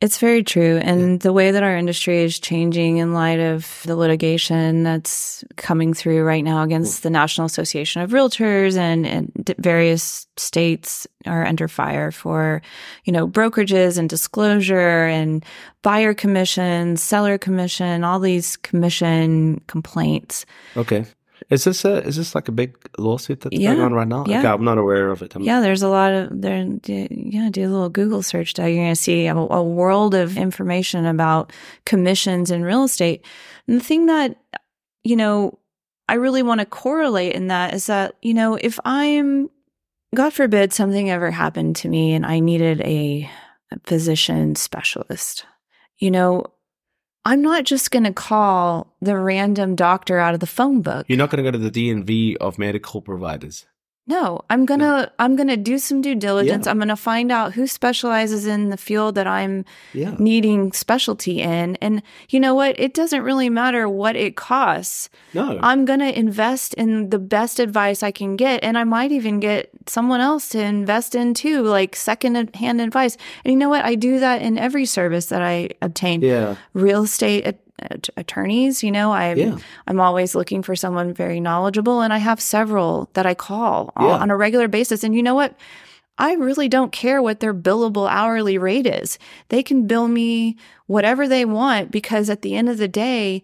[0.00, 0.78] It's very true.
[0.78, 5.92] And the way that our industry is changing in light of the litigation that's coming
[5.92, 7.02] through right now against mm.
[7.02, 12.62] the National Association of Realtors and, and various states are under fire for,
[13.04, 15.44] you know, brokerages and disclosure and
[15.82, 20.46] buyer commission, seller commission, all these commission complaints.
[20.78, 21.04] Okay.
[21.48, 24.24] Is this a is this like a big lawsuit that's going on right now?
[24.26, 24.40] Yeah.
[24.40, 25.34] Okay, I'm not aware of it.
[25.34, 26.64] I'm, Yeah, there's a lot of there.
[26.84, 28.54] Yeah, do a little Google search.
[28.54, 28.68] Doug.
[28.68, 31.52] You're going to see a, a world of information about
[31.86, 33.24] commissions in real estate.
[33.66, 34.36] And the thing that
[35.02, 35.58] you know,
[36.08, 39.48] I really want to correlate in that is that you know, if I'm,
[40.14, 43.30] God forbid, something ever happened to me and I needed a,
[43.72, 45.46] a physician specialist,
[45.98, 46.44] you know.
[47.24, 51.04] I'm not just going to call the random doctor out of the phone book.
[51.06, 53.66] You're not going to go to the DMV of medical providers.
[54.10, 56.66] No, I'm to I'm to do some due diligence.
[56.66, 56.72] Yeah.
[56.72, 60.16] I'm to find out who specializes in the field that I'm yeah.
[60.18, 61.76] needing specialty in.
[61.76, 62.78] And you know what?
[62.80, 65.10] It doesn't really matter what it costs.
[65.32, 65.60] No.
[65.62, 69.70] I'm to invest in the best advice I can get and I might even get
[69.86, 73.16] someone else to invest in too, like second-hand advice.
[73.44, 73.84] And you know what?
[73.84, 76.22] I do that in every service that I obtain.
[76.22, 76.56] Yeah.
[76.74, 77.46] Real estate
[78.16, 78.82] attorneys.
[78.82, 79.58] You know, I'm yeah.
[79.86, 84.06] I'm always looking for someone very knowledgeable, and I have several that I call yeah.
[84.06, 85.04] on a regular basis.
[85.04, 85.56] And you know what?
[86.18, 89.18] I really don't care what their billable hourly rate is.
[89.48, 90.56] They can bill me
[90.86, 93.42] whatever they want because at the end of the day,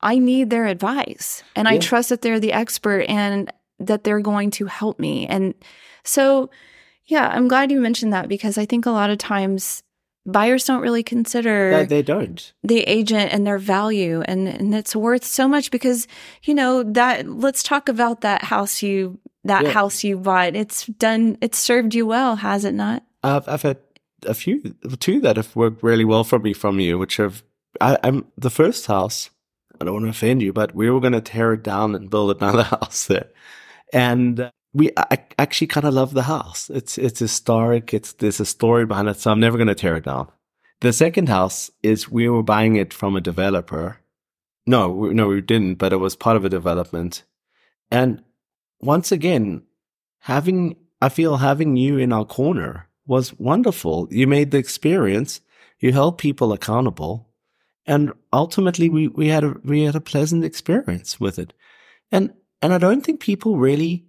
[0.00, 1.74] I need their advice and yeah.
[1.74, 5.26] I trust that they're the expert and that they're going to help me.
[5.28, 5.54] And
[6.02, 6.50] so,
[7.04, 9.84] yeah, I'm glad you mentioned that because I think a lot of times
[10.26, 12.52] buyers don't really consider that they don't.
[12.62, 16.06] the agent and their value and and it's worth so much because
[16.44, 19.70] you know that let's talk about that house you that yeah.
[19.70, 20.54] house you bought.
[20.54, 23.02] It's done it's served you well has it not?
[23.22, 23.78] I've i've had
[24.26, 27.42] a few two that have worked really well for me from you which have
[27.80, 29.30] I, i'm the first house
[29.80, 32.10] i don't want to offend you but we were going to tear it down and
[32.10, 33.28] build another house there.
[33.92, 36.70] And uh, we I actually kind of love the house.
[36.70, 37.92] It's it's historic.
[37.92, 40.28] It's there's a story behind it, so I'm never going to tear it down.
[40.80, 43.98] The second house is we were buying it from a developer.
[44.66, 47.24] No, we, no, we didn't, but it was part of a development.
[47.90, 48.22] And
[48.80, 49.62] once again,
[50.20, 54.08] having I feel having you in our corner was wonderful.
[54.10, 55.40] You made the experience.
[55.80, 57.28] You held people accountable,
[57.86, 61.52] and ultimately, we we had a we had a pleasant experience with it.
[62.12, 64.04] And and I don't think people really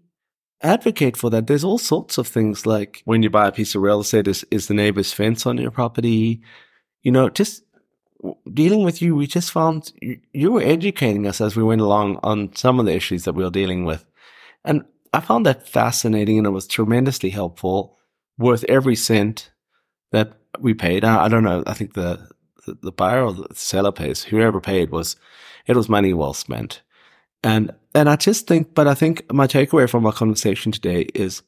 [0.64, 1.48] advocate for that.
[1.48, 4.46] There's all sorts of things like when you buy a piece of real estate, is,
[4.52, 6.42] is the neighbor's fence on your property?
[7.04, 7.64] You know, just
[8.54, 12.20] dealing with you, we just found you, you were educating us as we went along
[12.24, 14.06] on some of the issues that we were dealing with.
[14.64, 17.98] And I found that fascinating and it was tremendously helpful,
[18.38, 19.52] worth every cent
[20.12, 21.04] that we paid.
[21.04, 21.64] I, I don't know.
[21.66, 22.30] I think the,
[22.66, 25.16] the, the buyer or the seller pays, whoever paid was,
[25.66, 26.82] it was money well spent.
[27.44, 31.44] And and I just think, but I think my takeaway from our conversation today is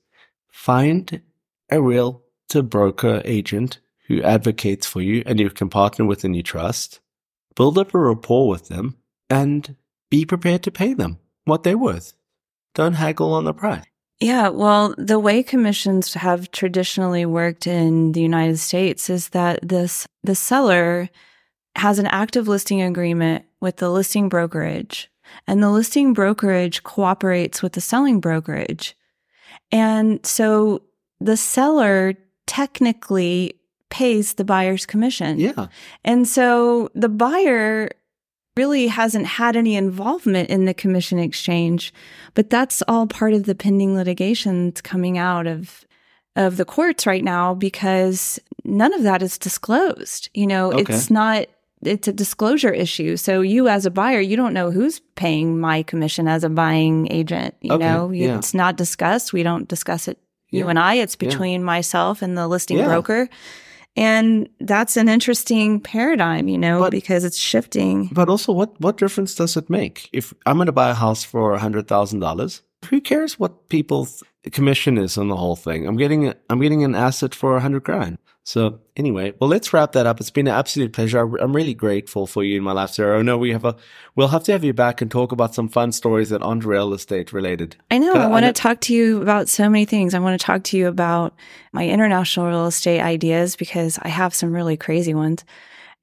[0.51, 1.21] find
[1.71, 6.35] a real to broker agent who advocates for you and you can partner with and
[6.35, 6.99] you trust.
[7.55, 8.97] Build up a rapport with them
[9.29, 9.75] and
[10.09, 12.13] be prepared to pay them what they're worth.
[12.75, 13.85] Don't haggle on the price.
[14.19, 20.05] Yeah, well, the way commissions have traditionally worked in the United States is that this
[20.23, 21.09] the seller
[21.75, 25.09] has an active listing agreement with the listing brokerage
[25.47, 28.95] and the listing brokerage cooperates with the selling brokerage.
[29.71, 30.83] And so
[31.19, 32.13] the seller
[32.45, 33.59] technically
[33.89, 35.39] pays the buyer's commission.
[35.39, 35.67] Yeah.
[36.03, 37.89] And so the buyer
[38.55, 41.93] really hasn't had any involvement in the commission exchange,
[42.33, 45.85] but that's all part of the pending litigation that's coming out of
[46.35, 50.29] of the courts right now because none of that is disclosed.
[50.33, 50.81] You know, okay.
[50.81, 51.45] it's not
[51.87, 53.17] it's a disclosure issue.
[53.17, 57.11] So you as a buyer, you don't know who's paying my commission as a buying
[57.11, 57.55] agent.
[57.61, 58.37] You okay, know, yeah.
[58.37, 59.33] it's not discussed.
[59.33, 60.17] We don't discuss it.
[60.49, 61.65] You and I, it's between yeah.
[61.65, 63.27] myself and the listing broker.
[63.95, 68.09] And that's an interesting paradigm, you know, but, because it's shifting.
[68.11, 70.09] But also what, what difference does it make?
[70.13, 73.69] If I'm going to buy a house for a hundred thousand dollars, who cares what
[73.69, 75.87] people's commission is on the whole thing?
[75.87, 78.17] I'm getting, a, I'm getting an asset for a hundred grand.
[78.45, 80.19] So anyway, well, let's wrap that up.
[80.19, 81.19] It's been an absolute pleasure.
[81.37, 83.19] I'm really grateful for you in my life, Sarah.
[83.19, 83.77] I know we have a,
[84.15, 86.93] we'll have to have you back and talk about some fun stories that aren't real
[86.93, 87.77] estate related.
[87.89, 88.13] I know.
[88.13, 90.13] I, I want to talk to you about so many things.
[90.13, 91.33] I want to talk to you about
[91.71, 95.45] my international real estate ideas because I have some really crazy ones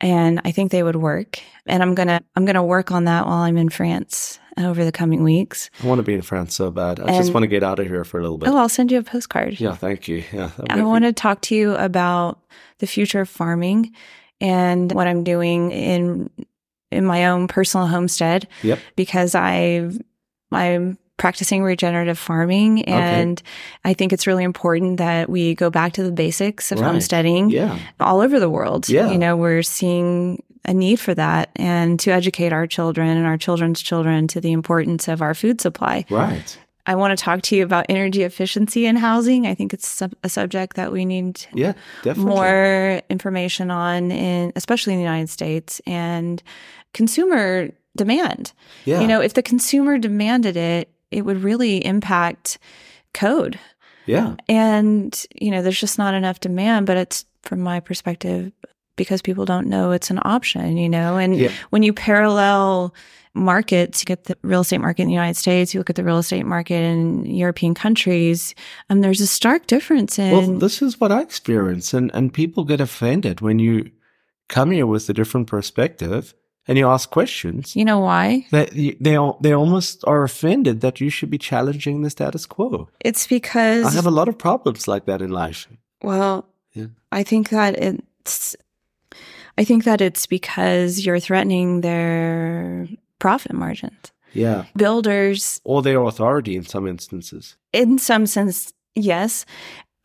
[0.01, 1.41] and I think they would work.
[1.66, 4.84] And I'm going to, I'm going to work on that while I'm in France over
[4.84, 5.70] the coming weeks.
[5.82, 7.00] I want to be in France so bad.
[7.00, 8.48] I and, just want to get out of here for a little bit.
[8.48, 9.61] Oh, I'll send you a postcard.
[9.61, 10.24] Yeah, thank you.
[10.32, 10.50] Yeah.
[10.68, 12.40] I want to talk to you about
[12.78, 13.94] the future of farming
[14.40, 16.30] and what I'm doing in
[16.90, 18.48] in my own personal homestead.
[18.62, 18.78] Yep.
[18.96, 19.90] Because I
[20.52, 23.50] I'm practicing regenerative farming and okay.
[23.84, 26.86] I think it's really important that we go back to the basics of right.
[26.86, 27.78] homesteading yeah.
[28.00, 28.88] all over the world.
[28.88, 29.11] Yeah.
[29.11, 33.38] You know, we're seeing a need for that and to educate our children and our
[33.38, 36.04] children's children to the importance of our food supply.
[36.11, 36.58] Right.
[36.86, 39.46] I want to talk to you about energy efficiency in housing.
[39.46, 42.34] I think it's a subject that we need yeah, definitely.
[42.34, 46.42] more information on in especially in the United States and
[46.92, 48.52] consumer demand.
[48.86, 49.00] Yeah.
[49.00, 52.58] You know, if the consumer demanded it, it would really impact
[53.12, 53.58] code.
[54.06, 54.36] Yeah.
[54.48, 58.52] And, you know, there's just not enough demand, but it's from my perspective
[59.01, 61.16] because people don't know it's an option, you know?
[61.16, 61.51] And Yeah.
[61.70, 62.92] when you parallel
[63.34, 66.05] markets, you get the real estate market in the United States, you look at the
[66.05, 68.55] real estate market in European countries,
[68.90, 70.32] um, there's a stark difference in.
[70.32, 73.90] Well, this is what I experience, and and people get offended when you
[74.48, 76.22] come here with a different perspective
[76.68, 77.74] and you ask questions.
[77.76, 78.44] you know why?
[78.51, 82.88] They they they almost are offended that you should be challenging the status quo.
[83.05, 85.68] It's because I have a lot of problems like that in life.
[86.03, 86.44] Well,
[86.74, 86.86] Yeah.
[87.20, 88.57] I think that it's
[89.59, 92.88] I think that it's because you're threatening their
[93.18, 94.12] profit margins.
[94.32, 97.57] Yeah, Builders or their authority in some instances.
[97.72, 99.44] in some sense, yes.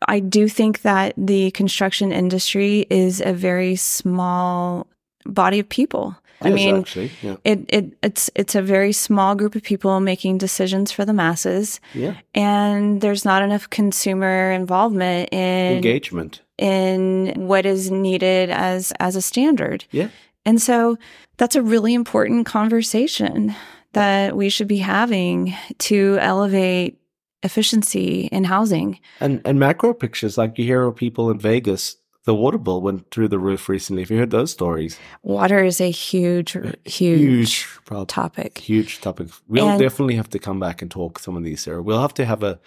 [0.08, 4.86] I do think that the construction industry is a very small
[5.24, 6.16] body of people.
[6.42, 10.00] I Yes, mean, actually, yeah, it, it it's it's a very small group of people
[10.00, 16.42] making decisions for the masses yeah, and there's not enough consumer involvement in engagement.
[16.58, 19.84] In what is needed as as a standard.
[19.90, 20.08] Yeah.
[20.44, 20.96] And so
[21.38, 23.54] that's a really important conversation
[23.92, 26.98] that we should be having to elevate
[27.42, 28.98] efficiency in housing.
[29.20, 33.10] And and macro pictures, like you hear of people in Vegas, the water bill went
[33.10, 34.02] through the roof recently.
[34.02, 34.98] Have you heard those stories?
[35.22, 38.06] Water is a huge uh, huge, problem.
[38.06, 38.58] topic.
[38.58, 39.28] Huge topic.
[39.48, 41.82] We'll And- definitely have to come back and talk some of these, Sarah.
[41.82, 42.58] We'll have to have a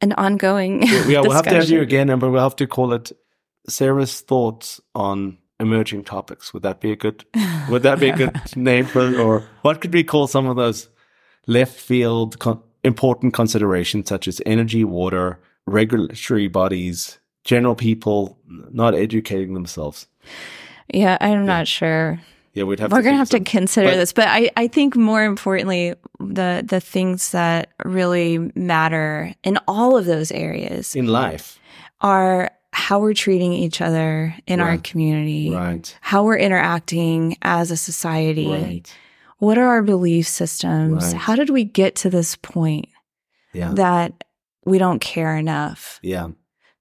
[0.00, 3.12] An ongoing yeah, we'll have to have you again, and we'll have to call it
[3.68, 6.52] Sarah's thoughts on emerging topics.
[6.52, 7.24] Would that be a good?
[7.70, 9.18] Would that be a good name for?
[9.18, 10.88] Or what could we call some of those
[11.46, 19.54] left field con- important considerations such as energy, water, regulatory bodies, general people not educating
[19.54, 20.06] themselves?
[20.92, 22.20] Yeah, I'm not sure.
[22.52, 22.90] Yeah, we'd have.
[22.90, 26.64] We're to gonna have to consider but- this, but I, I think more importantly, the
[26.66, 31.58] the things that really matter in all of those areas in life,
[32.00, 35.96] are how we're treating each other in our community, right?
[36.02, 38.94] how we're interacting as a society, Right.
[39.38, 41.16] what are our belief systems, Right.
[41.16, 42.88] how did we get to this point
[43.54, 43.72] Yeah.
[43.74, 44.12] that
[44.66, 45.98] we don't care enough?
[46.02, 46.28] yeah.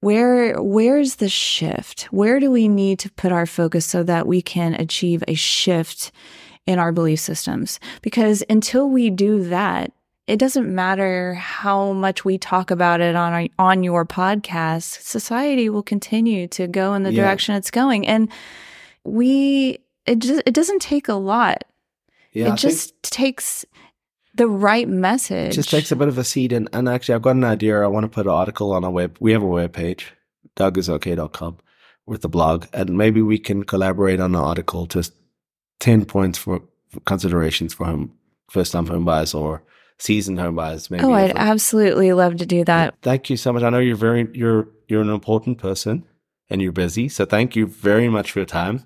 [0.02, 2.04] Where where's the shift?
[2.12, 6.12] Where do we need to put our focus so that we can achieve a shift
[6.68, 7.80] in our belief systems?
[8.04, 9.92] Because until we do that,
[10.28, 15.02] it doesn't matter how much we talk about it on our, on your podcast.
[15.02, 17.24] Society will continue to go in the Yeah.
[17.24, 18.30] direction it's going, and
[19.04, 21.64] we it just it doesn't take a lot.
[22.32, 22.46] Yeah.
[22.46, 23.66] It think- just takes
[24.36, 25.52] the right message.
[25.52, 26.52] It just takes a bit of a seed.
[26.52, 27.82] And, and actually, I've got an idea.
[27.82, 29.16] I want to put an article on our web.
[29.22, 30.12] We have a web page,
[30.58, 31.58] dougisok.com,
[32.06, 32.66] with the blog.
[32.74, 35.14] And maybe we can collaborate on an article, just
[35.80, 38.14] 10 points for, for considerations for home,
[38.50, 39.64] first time home buyers or
[39.98, 40.90] seasoned home buyers.
[40.92, 42.96] Maybe oh, I'd absolutely love to do that.
[43.02, 43.64] Thank you so much.
[43.64, 46.06] I know you're very, you're, you're an important person
[46.50, 47.10] and you're busy.
[47.10, 48.84] So thank you very much for your time.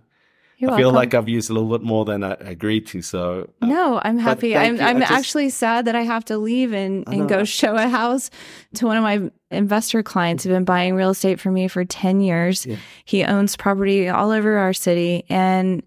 [0.57, 0.95] You're I feel welcome.
[0.95, 3.01] like I've used a little bit more than I agreed to.
[3.01, 4.57] So uh, No, I'm happy.
[4.57, 4.82] I'm you.
[4.82, 8.30] I'm just- actually sad that I have to leave and, and go show a house
[8.76, 12.20] to one of my investor clients who've been buying real estate for me for 10
[12.20, 12.66] years.
[12.66, 12.76] Yeah.
[13.05, 15.82] He owns property all over our city and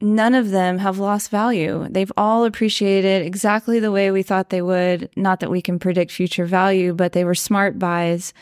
[0.00, 1.86] none of them have lost value.
[1.90, 5.10] They've all appreciated exactly the way we thought they would.
[5.16, 8.32] Not that we can predict future value, but they were smart buys.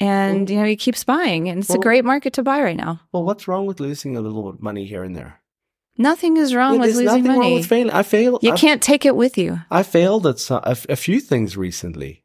[0.00, 3.00] And you know, he keeps buying and it's a great market to buy right now.
[3.12, 5.40] well, what's wrong with losing a little bit of money here and there?
[5.96, 7.54] Nothing is wrong with losing nothing wrong money.
[7.54, 7.92] with failing.
[7.92, 8.42] I failed.
[8.42, 9.60] you I've- can't take it with you.
[9.70, 12.24] I failed at some, a, a few things recently,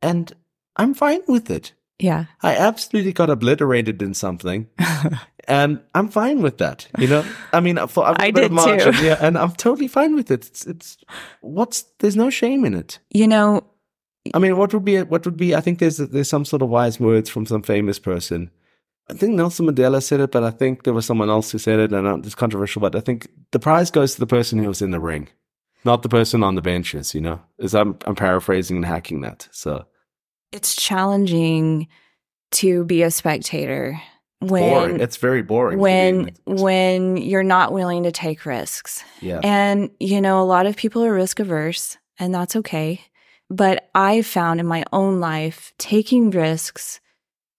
[0.00, 0.32] and
[0.76, 1.74] I'm fine with it.
[2.02, 2.24] Yeah.
[2.42, 4.68] I absolutely got obliterated in something,
[5.48, 6.88] and I'm fine with that.
[6.98, 8.90] You know, I mean, for I've got I a bit of did too.
[8.90, 10.46] margin, yeah, and I'm totally fine with it.
[10.48, 10.96] It's, it's
[11.40, 12.98] what's there's no shame in it.
[13.10, 13.64] You know,
[14.34, 15.54] I mean, what would be what would be?
[15.54, 18.50] I think there's there's some sort of wise words from some famous person.
[19.08, 21.78] I think Nelson Mandela said it, but I think there was someone else who said
[21.78, 22.80] it, and uh, it's controversial.
[22.80, 25.28] But I think the prize goes to the person who was in the ring,
[25.84, 27.14] not the person on the benches.
[27.14, 29.48] You know, as I'm I'm paraphrasing and hacking that.
[29.52, 29.86] So
[30.52, 31.88] it's challenging
[32.52, 34.00] to be a spectator
[34.40, 34.92] boring.
[34.92, 35.78] when It's very boring.
[35.78, 39.04] when when you're not willing to take risks.
[39.20, 43.00] yeah, And you know, a lot of people are risk averse, and that's okay.
[43.48, 47.00] But I found in my own life, taking risks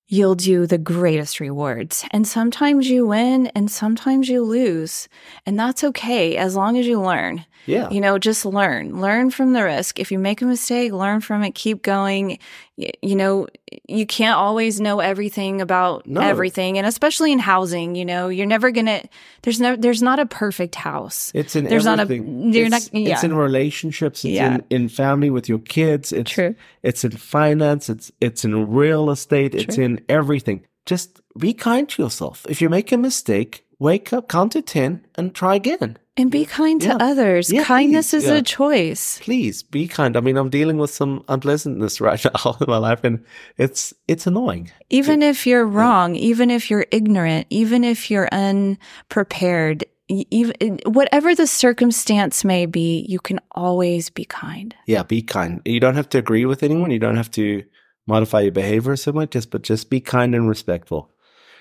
[0.07, 2.05] yields you the greatest rewards.
[2.11, 5.07] And sometimes you win and sometimes you lose.
[5.45, 7.45] And that's okay as long as you learn.
[7.65, 8.99] Yeah, You know, just learn.
[9.01, 9.99] Learn from the risk.
[9.99, 12.39] If you make a mistake, learn from it, keep going.
[12.77, 13.47] Y- You know,
[13.87, 16.21] you can't always know everything about No.
[16.21, 16.77] everything.
[16.77, 19.01] And especially in housing, you know, you're never going to
[19.43, 21.31] there's no there's not a perfect house.
[21.35, 22.51] It's in There's not a- everything.
[22.53, 23.13] you're it's, not- yeah.
[23.13, 24.25] it's in relationships.
[24.25, 24.55] It's Yeah.
[24.69, 26.11] in, in family with your kids.
[26.11, 26.55] It's True.
[26.81, 27.89] It's in finance.
[27.89, 29.53] It's it's in real estate.
[29.55, 30.61] It's in everything.
[30.85, 32.45] Just be kind to yourself.
[32.49, 35.97] If you make a mistake, wake up, count to 10, and try again.
[36.15, 37.51] And be kind to others.
[37.51, 38.23] Yeah, Kindness please.
[38.25, 38.35] is Yeah.
[38.35, 39.17] a choice.
[39.19, 40.15] Please be kind.
[40.15, 43.23] I mean, I'm dealing with some unpleasantness right now in my life, and
[43.57, 44.71] it's it's annoying.
[44.91, 51.33] Even if you're wrong, even if you're ignorant, even if you're unprepared, even eh, whatever
[51.33, 54.75] the circumstance may be, you can always be kind.
[54.85, 55.61] Yeah, be kind.
[55.65, 56.91] You don't have to agree with anyone.
[56.91, 57.63] You don't have to
[58.05, 61.09] modify your behavior so much, just but just be kind and respectful.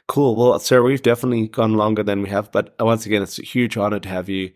[0.08, 0.36] Cool.
[0.36, 3.42] Well, sir, we've definitely gone longer than we have, but uh, once again, it's a
[3.42, 4.52] huge honor to have you.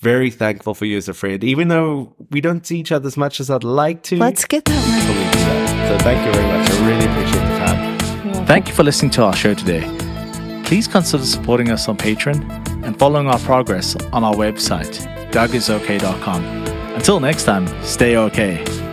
[0.00, 3.16] Very thankful for you as a friend, even though we don't see each other as
[3.16, 4.16] much as I'd like to.
[4.16, 5.28] Let's get that right.
[5.32, 5.88] so.
[5.88, 6.70] So thank you very much.
[6.70, 8.46] I really appreciate the time.
[8.46, 9.82] Thank you for listening to our show today.
[10.64, 15.00] Please consider supporting us on Patreon and following our progress on our website,
[15.32, 16.44] dougisok.com.
[16.94, 18.87] Until next time, stay okay.